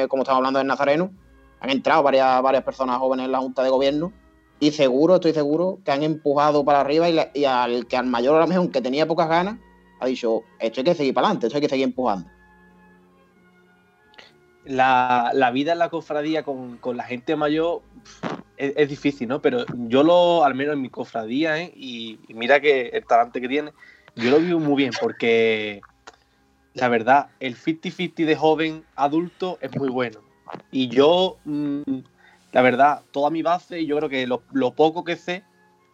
[0.08, 1.10] como estamos hablando del Nazareno,
[1.60, 4.12] han entrado varias, varias personas jóvenes en la Junta de Gobierno
[4.60, 8.40] y seguro, estoy seguro, que han empujado para arriba y, al que al mayor a
[8.40, 9.56] lo mejor, que tenía pocas ganas,
[10.00, 12.28] ha dicho, esto hay que seguir para adelante, esto hay que seguir empujando.
[14.64, 17.82] La, vida en la cofradía con, la gente mayor
[18.56, 19.40] es, difícil, ¿no?
[19.40, 21.72] Pero yo lo, al menos en mi cofradía, ¿eh?
[21.74, 23.72] y, mira que el talante que tiene,
[24.16, 25.80] yo lo vivo muy bien porque
[26.74, 30.20] la verdad, el 50-50 de joven adulto es muy bueno.
[30.70, 31.38] Y yo...
[31.44, 32.00] Mm,
[32.52, 35.44] la verdad, toda mi base yo creo que lo, poco que sé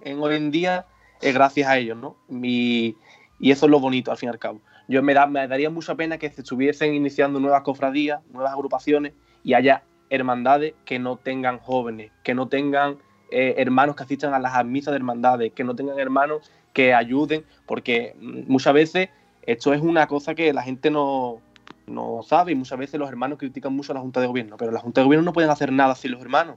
[0.04, 0.86] en hoy en día
[1.20, 2.16] es gracias a ellos, ¿no?
[2.40, 2.96] y
[3.40, 4.60] eso es lo bonito, al fin y al cabo.
[4.86, 9.14] Yo me, da, me daría mucha pena que se estuviesen iniciando nuevas cofradías, nuevas agrupaciones
[9.42, 12.98] y haya hermandades que no tengan jóvenes, que no tengan
[13.30, 17.44] eh, hermanos que asistan a las misas de hermandades, que no tengan hermanos que ayuden,
[17.66, 19.08] porque mm, muchas veces
[19.46, 21.40] esto es una cosa que la gente no,
[21.86, 24.72] no sabe y muchas veces los hermanos critican mucho a la Junta de Gobierno, pero
[24.72, 26.56] la Junta de Gobierno no pueden hacer nada sin los hermanos.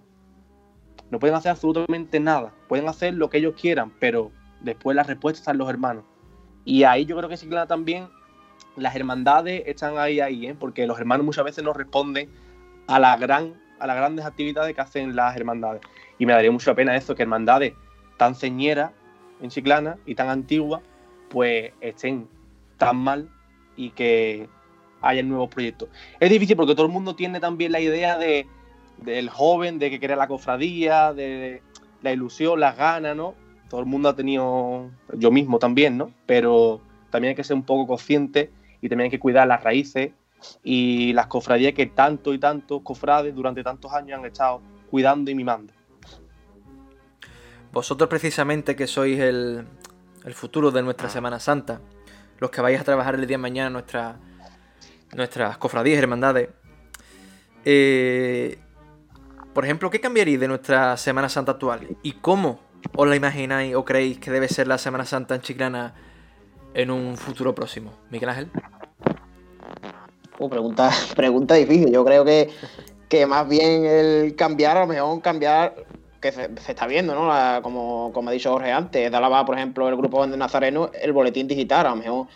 [1.10, 2.54] No pueden hacer absolutamente nada.
[2.68, 4.32] Pueden hacer lo que ellos quieran, pero
[4.62, 6.04] después la respuesta están los hermanos.
[6.66, 8.10] Y ahí yo creo que sí, claro, también
[8.76, 10.56] las hermandades están ahí, ahí, ¿eh?
[10.58, 12.30] porque los hermanos muchas veces no responden
[12.88, 15.82] a, gran, a las grandes actividades que hacen las hermandades.
[16.20, 17.74] Y me daría mucha pena eso, que hermandades
[18.18, 18.92] tan señeras
[19.42, 20.82] en Chiclana y tan antiguas,
[21.30, 22.28] pues estén
[22.78, 23.30] tan mal
[23.76, 24.48] y que
[25.02, 25.90] haya nuevos proyectos.
[26.20, 28.48] Es difícil porque todo el mundo tiene también la idea de,
[28.98, 31.62] del joven, de que quiere la cofradía, de
[32.02, 33.36] la ilusión, las ganas, ¿no?
[33.70, 36.12] Todo el mundo ha tenido, yo mismo también, ¿no?
[36.26, 38.52] Pero también hay que ser un poco consciente
[38.82, 40.12] y también hay que cuidar las raíces
[40.64, 45.36] y las cofradías que tanto y tantos cofrades durante tantos años han estado cuidando y
[45.36, 45.74] mimando.
[47.74, 49.66] Vosotros precisamente que sois el,
[50.24, 51.82] el futuro de nuestra Semana Santa,
[52.40, 54.18] los que vais a trabajar el día de mañana nuestra,
[55.16, 56.50] nuestras cofradías, hermandades.
[57.66, 58.60] Eh,
[59.54, 61.98] por ejemplo, ¿qué cambiaría de nuestra Semana Santa actual?
[62.04, 62.60] ¿Y cómo
[62.96, 65.96] os la imagináis o creéis que debe ser la Semana Santa en Chiclana
[66.74, 67.92] en un futuro próximo?
[68.12, 68.52] Miguel Ángel.
[70.38, 71.92] Uh, pregunta, pregunta difícil.
[71.92, 72.52] Yo creo que,
[73.10, 75.87] que más bien el cambiar, a lo mejor cambiar,
[76.20, 77.62] que se, está viendo, ¿no?
[77.62, 81.48] como, como ha dicho Jorge antes, de por ejemplo, el grupo de Nazareno, el boletín
[81.48, 82.28] digital, a lo mejor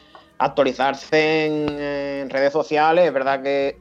[0.41, 3.05] actualizarse en, redes sociales.
[3.05, 3.77] Es verdad que,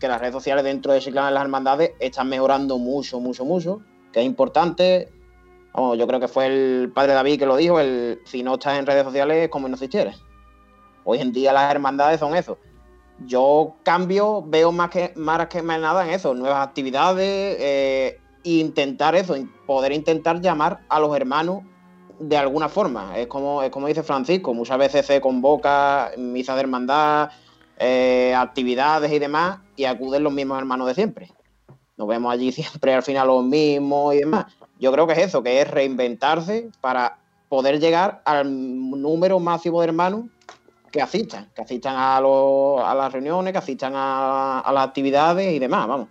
[0.00, 3.82] las redes sociales dentro de Chiclana de las Hermandades están mejorando mucho, mucho, mucho,
[4.12, 5.08] que es importante.
[5.74, 8.86] yo creo que fue el padre David que lo dijo, el si no estás en
[8.86, 10.20] redes sociales, como no existieras.
[11.04, 12.58] Hoy en día las hermandades son eso.
[13.24, 19.34] Yo cambio, veo más que, más que nada en eso, nuevas actividades, eh, intentar eso,
[19.66, 21.62] poder intentar llamar a los hermanos
[22.18, 23.18] de alguna forma.
[23.18, 27.30] Es como, es como dice Francisco, muchas veces se convoca misa de hermandad,
[27.78, 31.32] eh, actividades y demás, y acuden los mismos hermanos de siempre.
[31.96, 34.46] Nos vemos allí siempre al final los mismos y demás.
[34.78, 37.18] Yo creo que es eso, que es reinventarse para
[37.48, 38.46] poder llegar al
[39.02, 40.24] número máximo de hermanos
[40.90, 45.58] que asistan, que asistan a, a las reuniones, que asistan a, a las actividades y
[45.58, 46.08] demás, vamos.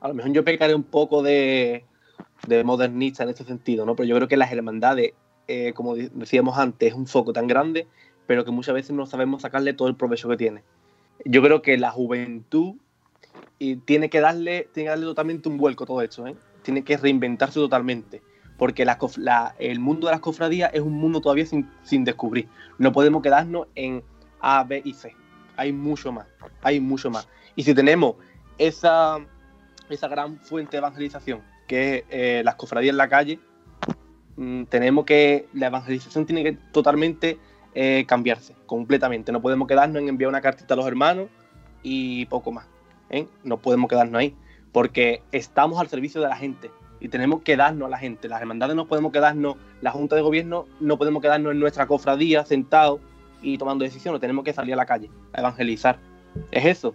[0.00, 1.84] A lo mejor yo pecaré un poco de,
[2.46, 3.96] de modernista en este sentido, ¿no?
[3.96, 5.12] Pero yo creo que las hermandades,
[5.48, 7.86] eh, como decíamos antes, es un foco tan grande,
[8.26, 10.62] pero que muchas veces no sabemos sacarle todo el provecho que tiene.
[11.24, 12.74] Yo creo que la juventud
[13.58, 16.36] y tiene que darle, tiene que darle totalmente un vuelco a todo esto, ¿eh?
[16.62, 18.22] Tiene que reinventarse totalmente.
[18.58, 18.86] Porque
[19.58, 22.48] el mundo de las cofradías es un mundo todavía sin, sin descubrir.
[22.78, 24.02] No podemos quedarnos en
[24.40, 25.14] A, B y C.
[25.56, 26.26] Hay mucho más.
[26.62, 27.28] Hay mucho más.
[27.54, 28.16] Y si tenemos
[28.56, 29.18] esa,
[29.90, 33.38] esa gran fuente de evangelización que eh, las cofradías en la calle,
[34.36, 37.38] mm, tenemos que, la evangelización tiene que totalmente
[37.74, 39.32] eh, cambiarse, completamente.
[39.32, 41.28] No podemos quedarnos en enviar una cartita a los hermanos
[41.82, 42.66] y poco más.
[43.10, 43.26] ¿eh?
[43.44, 44.34] No podemos quedarnos ahí,
[44.72, 46.70] porque estamos al servicio de la gente
[47.00, 48.28] y tenemos que darnos a la gente.
[48.28, 52.44] Las hermandades no podemos quedarnos, la Junta de Gobierno no podemos quedarnos en nuestra cofradía
[52.44, 53.00] sentados
[53.42, 55.98] y tomando decisiones, tenemos que salir a la calle a evangelizar.
[56.50, 56.94] Es eso,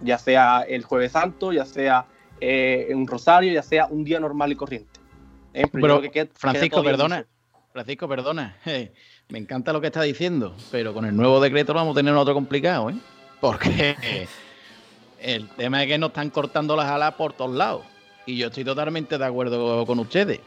[0.00, 2.06] ya sea el Jueves Santo, ya sea
[2.44, 4.98] eh, un rosario, ya sea un día normal y corriente.
[5.54, 5.64] ¿Eh?
[5.70, 6.02] Pero,
[6.34, 7.24] Francisco, perdona.
[7.72, 8.56] Francisco, perdona.
[9.28, 12.34] me encanta lo que está diciendo, pero con el nuevo decreto vamos a tener otro
[12.34, 12.96] complicado, ¿eh?
[13.40, 13.96] Porque
[15.20, 17.82] el tema es que nos están cortando las alas por todos lados.
[18.26, 20.40] Y yo estoy totalmente de acuerdo con ustedes.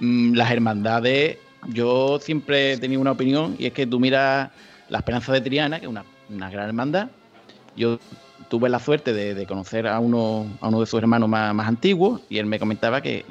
[0.00, 1.36] Mm, las hermandades,
[1.68, 4.50] yo siempre he tenido una opinión, y es que tú miras
[4.88, 7.08] la Esperanza de Triana, que es una, una gran hermandad.
[7.76, 7.98] Yo
[8.48, 12.58] tuve la suerte de, conocer a uno, de sus hermanos más, antiguos y él me
[12.58, 13.24] comentaba que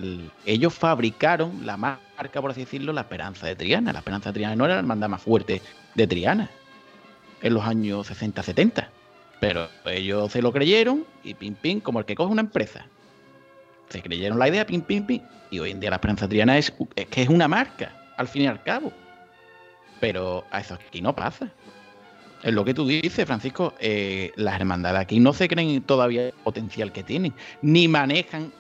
[0.46, 3.94] ellos fabricaron la marca, por así decirlo, la Esperanza de Triana.
[3.94, 5.62] La Esperanza de Triana no era la hermandad más fuerte
[5.96, 6.50] de Triana
[7.42, 8.88] en los años 60-70.
[9.40, 12.86] Pero ellos se lo creyeron y pim pim, como el que coge una empresa.
[13.90, 15.22] Se creyeron la idea, pim pim pim.
[15.52, 18.28] Y hoy en día la Esperanza de Triana es, es que es una marca, al
[18.28, 18.92] fin y al cabo.
[20.00, 21.52] Pero a eso aquí no pasa.
[22.46, 23.74] Es lo que tú dices, Francisco.
[23.80, 27.34] Eh, las hermandades aquí no se creen todavía el potencial que tienen,
[27.64, 28.54] ni manejan,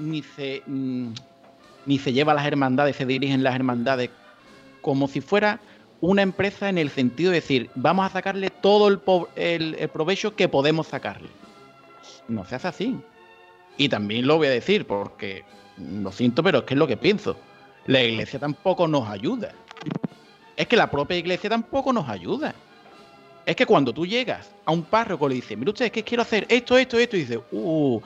[0.00, 1.12] ni se, mm,
[1.86, 4.10] ni se lleva las hermandades, se dirigen las hermandades
[4.80, 5.60] como si fuera
[6.00, 10.48] una empresa en el sentido de decir, vamos a sacarle todo el, el, provecho que
[10.48, 11.28] podemos sacarle.
[12.26, 12.98] No se hace así.
[13.76, 15.44] Y también lo voy a decir porque
[15.78, 17.36] lo siento, pero es que es lo que pienso.
[17.86, 19.52] La iglesia tampoco nos ayuda.
[20.56, 22.56] Es que la propia iglesia tampoco nos ayuda.
[23.50, 26.22] Es que cuando tú llegas a un párroco le dices, mire usted, es que quiero
[26.22, 28.00] hacer esto, esto, esto, y dice, uh,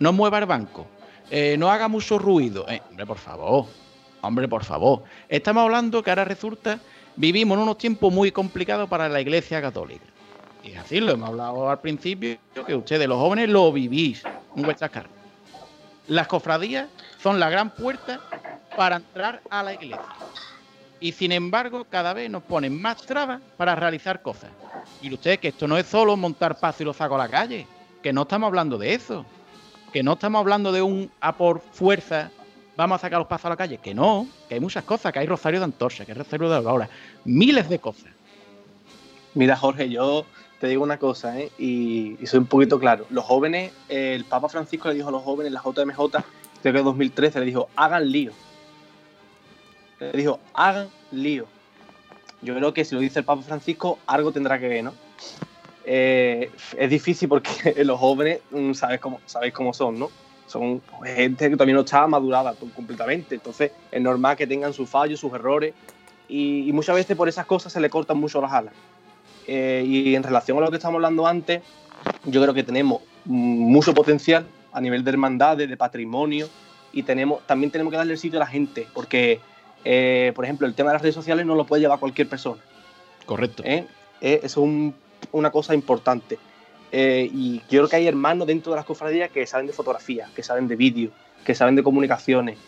[0.00, 0.88] no mueva el banco,
[1.30, 2.66] eh, no haga mucho ruido.
[2.68, 3.66] Eh, hombre, por favor,
[4.22, 5.04] hombre, por favor.
[5.28, 6.80] Estamos hablando que ahora resulta,
[7.14, 10.06] vivimos en unos tiempos muy complicados para la Iglesia Católica.
[10.64, 14.24] Y así lo hemos hablado al principio, que ustedes, los jóvenes, lo vivís
[14.56, 15.12] en vuestras carnes.
[16.08, 16.88] Las cofradías
[17.22, 18.18] son la gran puerta
[18.76, 20.02] para entrar a la iglesia
[21.02, 24.50] y sin embargo cada vez nos ponen más trabas para realizar cosas.
[25.02, 27.66] Y usted que esto no es solo montar paso y lo saco a la calle,
[28.00, 29.26] que no estamos hablando de eso,
[29.92, 32.30] que no estamos hablando de un a por fuerza,
[32.76, 35.18] vamos a sacar los pasos a la calle, que no, que hay muchas cosas, que
[35.18, 36.88] hay rosario de antorcha, que hay rosario de ahora,
[37.24, 38.10] miles de cosas.
[39.34, 40.24] Mira Jorge, yo
[40.60, 41.50] te digo una cosa, ¿eh?
[41.58, 45.52] y, soy un poquito claro, los jóvenes, el Papa Francisco le dijo a los jóvenes,
[45.52, 45.96] la JMJ,
[46.62, 48.32] creo que en 2013, le dijo, hagan lío
[50.10, 51.46] le dijo, hagan lío.
[52.42, 54.92] Yo creo que si lo dice el Papa Francisco, algo tendrá que ver, ¿no?
[55.84, 60.10] Eh, es difícil porque los jóvenes, mm, sabes cómo, sabéis cómo son, ¿no?
[60.46, 63.36] Son gente que también no está madurada completamente.
[63.36, 65.72] Entonces es normal que tengan sus fallos, sus errores.
[66.28, 68.74] Y, muchas veces por esas cosas se le cortan mucho las alas.
[69.46, 71.62] Eh, y en relación a lo que estamos hablando antes,
[72.24, 76.48] yo creo que tenemos mm, mucho potencial a nivel de hermandades, de patrimonio.
[76.92, 78.86] Y tenemos, también tenemos que darle el sitio a la gente.
[78.92, 79.40] Porque
[79.84, 82.60] eh, por ejemplo, el tema de las redes sociales no lo puede llevar cualquier persona.
[83.26, 83.62] Correcto.
[83.64, 83.86] ¿Eh?
[84.20, 86.38] Eh, es una cosa importante.
[86.92, 90.42] y yo creo que hay hermanos dentro de las cofradías que saben de fotografía, que
[90.42, 91.10] saben de vídeo,
[91.44, 92.58] que saben de comunicaciones,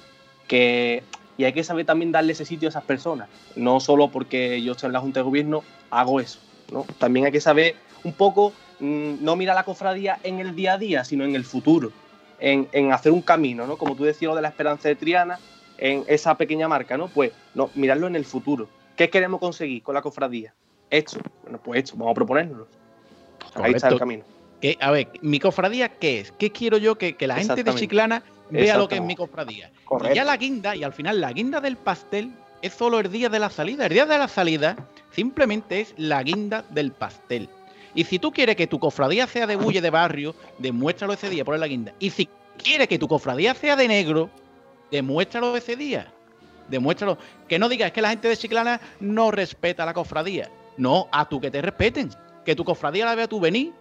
[0.49, 1.03] que
[1.37, 3.29] y hay que saber también darle ese sitio a esas personas.
[3.57, 6.39] No solo porque yo estoy en la Junta de Gobierno, hago eso.
[6.71, 6.87] ¿no?
[6.99, 10.79] También hay que saber un poco, mm, no mirar la cofradía en el día a
[10.79, 11.91] día, sino en el futuro,
[12.39, 13.77] en, en, hacer un camino, ¿no?
[13.77, 15.39] Como tú decías lo de la esperanza de Triana,
[15.79, 17.09] en esa pequeña marca, ¿no?
[17.09, 18.69] Pues no, mirarlo en el futuro.
[18.97, 20.55] ¿Qué queremos conseguir con la cofradía?
[20.91, 21.19] Esto.
[21.43, 22.69] Bueno, pues esto, vamos a proponerlo.
[23.55, 24.25] Ahí está el camino.
[24.81, 26.33] A ver, ¿mi cofradía qué es?
[26.33, 29.71] ¿Qué quiero yo que, que la gente de Chiclana vea lo que es mi cofradía?
[30.11, 33.29] Y ya la guinda, y al final la guinda del pastel es solo el día
[33.29, 33.87] de la salida.
[33.87, 34.77] El día de la salida
[35.11, 37.49] simplemente es la guinda del pastel.
[37.95, 41.45] Y si tú quieres que tu cofradía sea de bulle de barrio, demuéstralo ese día,
[41.45, 41.93] por la guinda.
[41.99, 44.31] Y si quieres que tu cofradía sea de negro,
[44.91, 46.13] demuéstralo ese día.
[46.69, 47.19] Demuéstralo.
[47.49, 50.51] Que no digas que la gente de Chiclana no respeta la cofradía.
[50.77, 52.11] No, a tu que te respeten.
[52.45, 53.73] Que tu cofradía la vea tú venir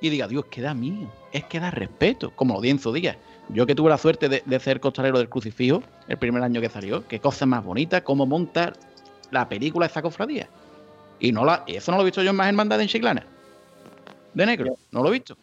[0.00, 1.10] y diga, Dios, que da mío.
[1.32, 3.16] Es que da respeto, como lo di en su día.
[3.48, 7.06] Yo que tuve la suerte de, ser costalero del crucifijo el primer año que salió,
[7.06, 8.74] qué cosa más bonita, cómo montar
[9.30, 10.48] la película de esa cofradía.
[11.20, 13.24] Y no la, eso no lo he visto yo en más hermandad en Chiclana.
[14.34, 15.36] De negro, no lo he visto.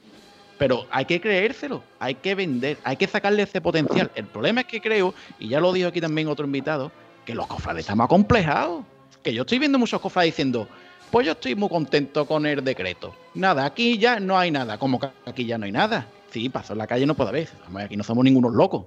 [0.60, 4.12] Pero hay que creérselo, hay que vender, hay que sacarle ese potencial.
[4.14, 6.92] El problema es que creo, y ya lo dijo aquí también otro invitado,
[7.26, 8.84] que los cofrades están más acomplejados.
[9.24, 10.68] Que yo estoy viendo muchos cofrades diciendo,
[11.12, 13.16] pues yo estoy muy contento con el decreto.
[13.36, 14.78] Nada, aquí ya no hay nada.
[14.78, 16.08] Como que aquí ya no hay nada.
[16.30, 17.50] Sí, pasó en la calle no puede haber.
[17.78, 18.86] Aquí no somos ningunos locos.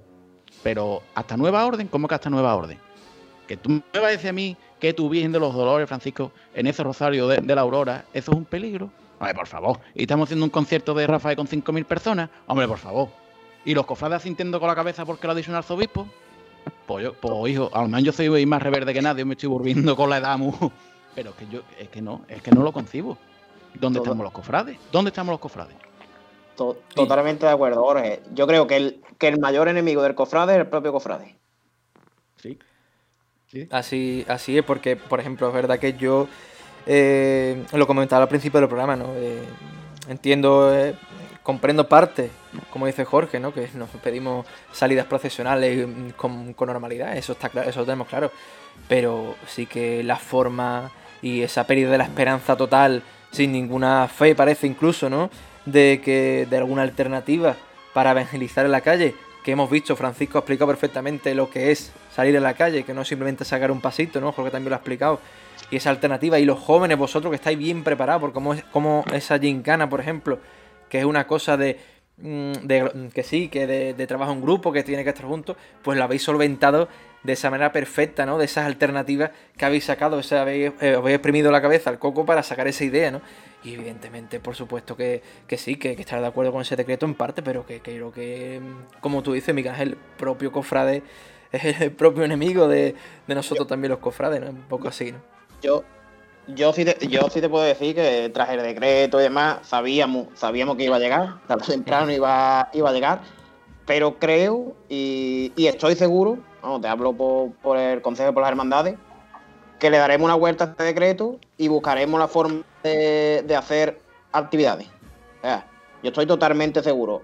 [0.61, 2.77] Pero hasta nueva orden, ¿cómo que hasta nueva orden?
[3.47, 6.31] Que tú me vas a decir a mí que tu Virgen de los Dolores, Francisco,
[6.53, 8.91] en ese rosario de la Aurora, eso es un peligro.
[9.23, 9.79] Hombre, por favor.
[9.95, 12.29] Y estamos haciendo un concierto de Rafael con 5.000 personas.
[12.45, 13.07] Hombre, por favor.
[13.63, 16.09] Y los cofrades asintiendo con la cabeza porque lo ha dicho un arzobispo.
[16.85, 19.95] Pues, yo, pues hijo, al menos yo soy más reverde que nadie, me estoy volviendo
[19.95, 20.51] con la edad muy...
[21.15, 23.17] Pero es que yo, es que no, es que no lo concibo.
[23.75, 24.77] ¿Dónde estamos los cofrades?
[24.91, 25.77] ¿Dónde estamos los cofrades?
[26.93, 28.21] totalmente de acuerdo, Jorge.
[28.33, 31.37] Yo creo que el, que el mayor enemigo del cofrade es el propio cofrade.
[32.41, 32.59] Sí.
[33.47, 33.69] sí.
[33.71, 36.27] Así, así es, porque, por ejemplo, es verdad que yo
[36.85, 39.13] eh, lo comentaba al principio del programa, ¿no?
[39.15, 39.43] Eh,
[40.09, 40.95] entiendo, eh,
[41.41, 42.29] comprendo parte,
[42.69, 43.53] como dice Jorge, ¿no?
[43.53, 48.31] Que nos pedimos salidas procesionales con, normalidad, eso está claro, eso lo tenemos claro.
[48.87, 54.35] Pero sí que la forma y esa pérdida de la esperanza total, sin ninguna fe,
[54.35, 55.29] parece incluso, ¿no?
[55.65, 57.55] De que de alguna alternativa
[57.93, 61.91] para evangelizar en la calle, que hemos visto, Francisco ha explicado perfectamente lo que es
[62.13, 64.31] salir a la calle, que no simplemente sacar un pasito, ¿no?
[64.31, 65.19] Jorge también lo ha explicado
[65.71, 66.39] y esa alternativa.
[66.39, 70.39] Y los jóvenes, vosotros que estáis bien preparados, por cómo, como esa gincana, por ejemplo,
[70.89, 71.79] que es una cosa de,
[72.17, 75.97] mm, de que sí, que de, trabajo en grupo, que tiene que estar juntos, pues
[75.97, 76.87] lo habéis solventado
[77.23, 78.37] de esa manera perfecta, ¿no?
[78.37, 81.97] De esas alternativas que habéis sacado, o sea, habéis, eh, habéis exprimido la cabeza al
[81.97, 83.21] coco para sacar esa idea, ¿no?
[83.63, 85.23] Y evidentemente, por supuesto que,
[85.57, 88.59] sí, que, que estar de acuerdo con ese decreto en parte, pero que, creo que,
[88.61, 91.01] mm, como tú dices, Miguel, el propio cofrade
[91.51, 92.93] es el propio enemigo de,
[93.25, 94.49] de nosotros también los cofrades, ¿no?
[94.49, 95.32] Un poco así, ¿no?
[95.63, 95.83] Yo,
[96.47, 100.27] yo, sí te, yo sí te puedo decir que tras el decreto y demás, sabíamos,
[100.35, 103.21] sabíamos que iba a llegar, tarde o temprano iba, iba a llegar,
[103.85, 106.37] pero creo y, estoy seguro,
[106.81, 108.95] te hablo por, el Consejo por las Hermandades,
[109.79, 114.01] que le daremos una vuelta a este decreto y buscaremos la forma de, hacer
[114.33, 114.87] actividades.
[116.03, 117.21] yo estoy totalmente seguro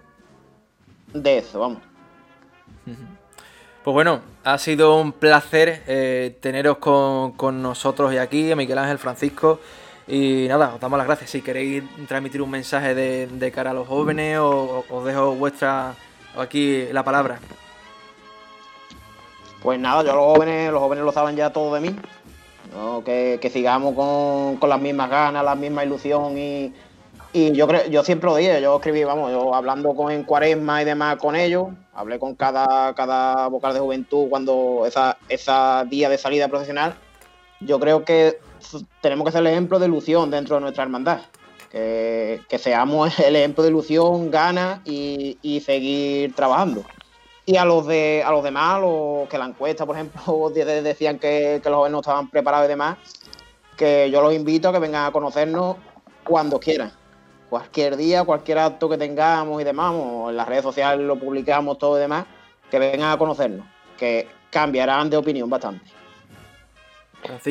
[1.13, 1.81] de eso, vamos.
[3.83, 8.97] Pues bueno, ha sido un placer eh, teneros con, nosotros y aquí, a Miguel Ángel
[8.97, 9.59] Francisco.
[10.05, 11.29] Y nada, os damos las gracias.
[11.29, 15.95] Si queréis transmitir un mensaje de, cara a los jóvenes, o, os dejo vuestra
[16.37, 17.39] aquí la palabra.
[19.61, 21.95] Pues nada, yo a los jóvenes, los jóvenes lo saben ya todo de mí.
[23.05, 26.73] Que, sigamos con, con, las mismas ganas, la misma ilusión y,
[27.31, 30.81] y yo creo, yo siempre lo dije, yo escribí, vamos, yo hablando con en cuaresma
[30.81, 31.67] y demás con ellos,
[31.99, 36.95] hablé con cada, cada vocal de juventud cuando esa, esa día de salida profesional,
[37.59, 38.39] yo creo que
[39.01, 41.19] tenemos que ser el ejemplo de ilusión dentro de nuestra hermandad.
[41.69, 46.85] Que, seamos el ejemplo de ilusión, ganas y, seguir trabajando.
[47.45, 51.59] Y a los de a los demás, los que la encuesta, por ejemplo, decían que,
[51.61, 52.97] que los jóvenes no estaban preparados y demás,
[53.75, 55.75] que yo los invito a que vengan a conocernos
[56.23, 56.93] cuando quieran
[57.49, 59.93] cualquier día, cualquier acto que tengamos y demás,
[60.29, 62.25] en las redes sociales lo publicamos todo y demás,
[62.69, 63.65] que vengan a conocernos,
[63.97, 65.85] que cambiarán de opinión bastante.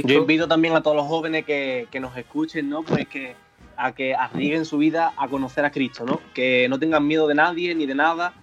[0.04, 2.82] Yo invito también a todos los jóvenes que, nos escuchen, ¿no?
[2.82, 3.36] Pues que
[3.76, 6.20] a que arriesguen su vida a conocer a Cristo, ¿no?
[6.34, 8.34] Que no tengan miedo de nadie ni de nada,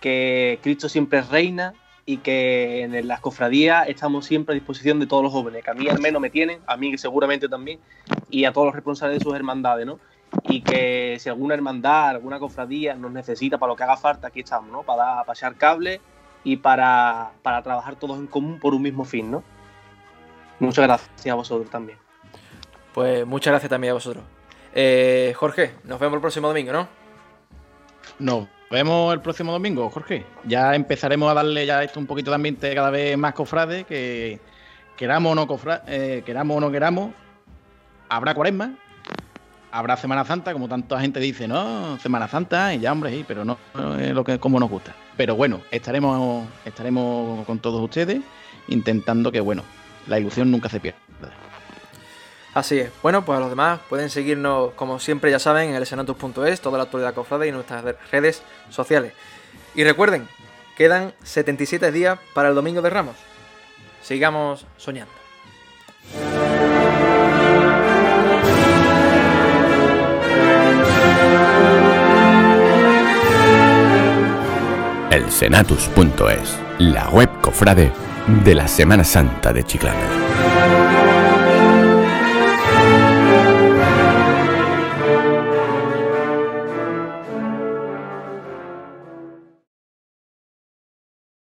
[0.00, 1.74] que Cristo siempre reina
[2.06, 5.74] y que en las cofradías estamos siempre a disposición de todos los jóvenes, que a
[5.74, 7.80] mí al menos me tienen, a mí seguramente también,
[8.30, 9.98] y a todos los responsables de sus hermandades, ¿no?
[10.42, 14.40] Y que si alguna hermandad, alguna cofradía nos necesita para lo que haga falta, aquí
[14.40, 14.82] estamos, ¿no?
[14.82, 16.00] Para, pasar cable
[16.42, 19.42] y para, para trabajar todos en común por un mismo fin, ¿no?
[20.60, 21.98] Muchas gracias a vosotros también.
[22.92, 24.24] Pues muchas gracias también a vosotros.
[24.74, 26.88] Eh, Jorge, nos vemos el próximo domingo, ¿no?
[28.18, 30.24] Nos vemos el próximo domingo, Jorge.
[30.44, 34.40] Ya empezaremos a darle ya esto un poquito de ambiente cada vez más cofrade, que
[34.96, 37.10] queramos o no, cofra- eh, queramos o no queramos,
[38.08, 38.74] habrá cuaresma,
[39.74, 43.44] habrá Semana Santa, como tanta gente dice, no, Semana Santa, y ya, hombre, sí, pero
[43.44, 43.58] no,
[43.98, 44.94] es lo que como nos gusta.
[45.16, 48.20] Pero bueno, estaremos, estaremos con todos ustedes
[48.68, 49.64] intentando que, bueno,
[50.06, 50.98] la ilusión nunca se pierda.
[52.54, 52.92] Así es.
[53.02, 56.78] Bueno, pues a los demás pueden seguirnos, como siempre ya saben, en el senatus.es, toda
[56.78, 59.12] la actualidad cofrade y nuestras redes sociales.
[59.74, 60.28] Y recuerden,
[60.76, 63.16] quedan 77 días para el Domingo de Ramos.
[64.02, 65.12] Sigamos soñando.
[75.14, 77.92] El Senatus.es, la web cofrade
[78.44, 80.23] de la Semana Santa de Chiclana.